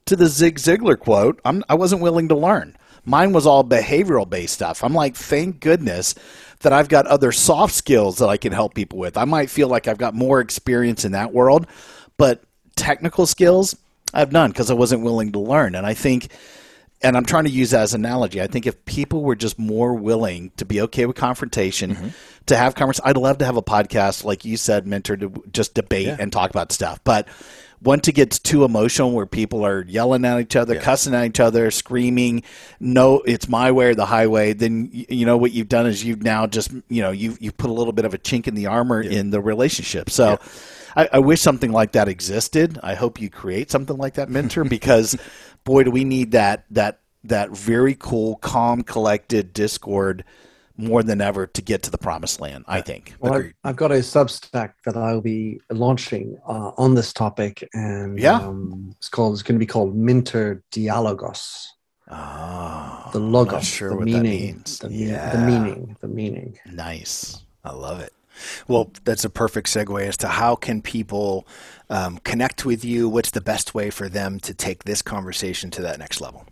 [0.08, 2.76] to the Zig Ziglar quote, I'm, I wasn't willing to learn.
[3.06, 4.84] Mine was all behavioral based stuff.
[4.84, 6.14] I'm like, thank goodness
[6.60, 9.18] that I've got other soft skills that I can help people with.
[9.18, 11.68] I might feel like I've got more experience in that world,
[12.18, 12.44] but
[12.76, 13.76] technical skills,
[14.14, 15.76] I've none because I wasn't willing to learn.
[15.76, 16.30] And I think
[17.02, 18.42] and I'm trying to use that as an analogy.
[18.42, 22.08] I think if people were just more willing to be okay with confrontation, mm-hmm.
[22.48, 25.76] to have conversation, I'd love to have a podcast like you said, Minter, to just
[25.76, 27.00] debate and talk about stuff.
[27.04, 27.28] But
[27.82, 31.40] once it gets too emotional, where people are yelling at each other, cussing at each
[31.40, 32.44] other, screaming,
[32.80, 36.24] "No, it's my way or the highway," then you know what you've done is you've
[36.24, 38.68] now just you know you you put a little bit of a chink in the
[38.68, 40.10] armor in the relationship.
[40.10, 40.40] So.
[40.96, 42.80] I, I wish something like that existed.
[42.82, 45.16] I hope you create something like that, Minter, because
[45.64, 50.24] boy, do we need that that that very cool, calm, collected Discord
[50.78, 52.64] more than ever to get to the promised land.
[52.68, 53.16] I think.
[53.20, 58.18] Well, I've, I've got a Substack that I'll be launching uh, on this topic, and
[58.20, 58.36] Yeah.
[58.40, 59.34] um, it's called.
[59.34, 61.66] It's going to be called Minter Dialogos.
[62.10, 64.80] Oh, The logos, not sure the what that meaning, means.
[64.80, 65.32] The, Yeah.
[65.32, 66.58] the meaning, the meaning.
[66.66, 67.44] nice.
[67.66, 68.14] I love it.
[68.68, 71.46] Well, that's a perfect segue as to how can people
[71.90, 73.10] um, connect with you.
[73.10, 76.46] What's the best way for them to take this conversation to that next level?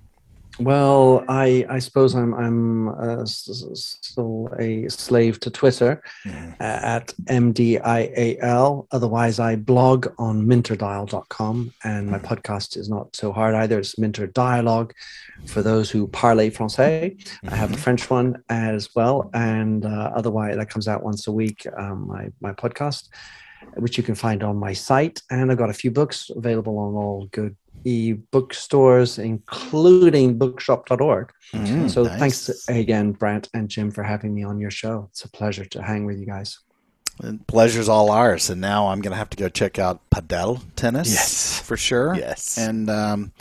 [0.60, 6.52] Well, I I suppose I'm I'm uh, still a slave to Twitter Mm-hmm.
[6.62, 6.64] uh,
[6.96, 8.88] at mdial.
[8.92, 12.12] Otherwise, I blog on minterdial.com, and Mm-hmm.
[12.12, 13.80] my podcast is not so hard either.
[13.80, 14.94] It's Minter Dialogue
[15.46, 17.18] for those who parle français.
[17.48, 17.74] I have Mm-hmm.
[17.74, 21.66] a French one as well, and uh, otherwise that comes out once a week.
[21.78, 23.10] Um, my my podcast,
[23.76, 26.94] which you can find on my site, and I've got a few books available on
[26.96, 27.56] all good
[27.86, 31.32] e-book stores, including bookshop.org.
[31.54, 32.20] Mm, so nice.
[32.20, 35.08] thanks again, Brant and Jim, for having me on your show.
[35.12, 36.60] It's a pleasure to hang with you guys.
[37.22, 38.50] And pleasure's all ours.
[38.50, 41.10] And now I'm going to have to go check out padel tennis.
[41.14, 41.60] Yes.
[41.62, 42.14] for sure.
[42.16, 42.58] Yes.
[42.58, 43.32] And um,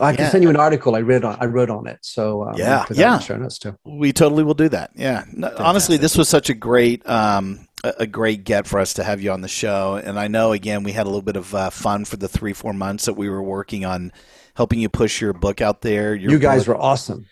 [0.00, 0.30] I can Yeah.
[0.30, 1.36] send you an article I read on.
[1.40, 1.98] I wrote on it.
[2.02, 2.78] So um, Yeah.
[2.80, 3.18] I'll put that in Yeah.
[3.20, 3.76] show notes too.
[3.84, 4.90] We totally will do that.
[4.96, 5.24] Yeah.
[5.32, 9.04] No, honestly, this was such a great, um, a a great get for us to
[9.04, 9.94] have you on the show.
[10.02, 12.52] And I know, again, we had a little bit of uh, fun for the three,
[12.52, 14.12] four months that we were working on
[14.54, 16.14] helping you push your book out there.
[16.14, 17.26] Your You guys book- were awesome.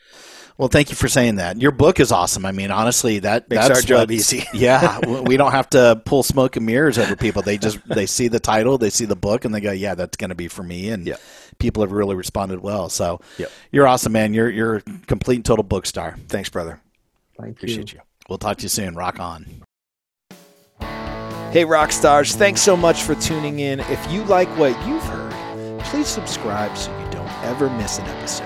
[0.57, 1.61] Well, thank you for saying that.
[1.61, 2.44] Your book is awesome.
[2.44, 4.44] I mean, honestly, that Makes that's our job what's- easy.
[4.59, 7.42] yeah, we don't have to pull smoke and mirrors over people.
[7.42, 10.16] They just they see the title, they see the book, and they go, "Yeah, that's
[10.16, 11.14] going to be for me." And Yeah.
[11.61, 12.88] people have really responded well.
[12.88, 13.53] So, Yep.
[13.70, 14.34] you're awesome, man.
[14.34, 16.16] You're you're a complete and total book star.
[16.28, 16.80] Thanks, brother.
[17.40, 18.01] Thank Appreciate you.
[18.28, 18.96] We'll talk to you soon.
[18.96, 19.62] Rock on.
[21.51, 23.80] Hey, rock stars, thanks so much for tuning in.
[23.80, 28.44] If you like what you've heard, please subscribe so you don't ever miss an episode.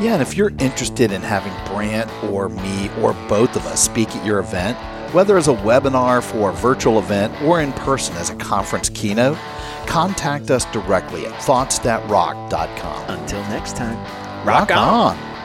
[0.00, 4.08] Yeah, and if you're interested in having Brant or me or both of us speak
[4.16, 4.76] at your event,
[5.14, 9.38] whether as a webinar for a virtual event or in person as a conference keynote,
[9.86, 13.08] contact us directly at thoughtsthatrock.com.
[13.08, 13.96] Until next time,
[14.44, 15.35] Rock on.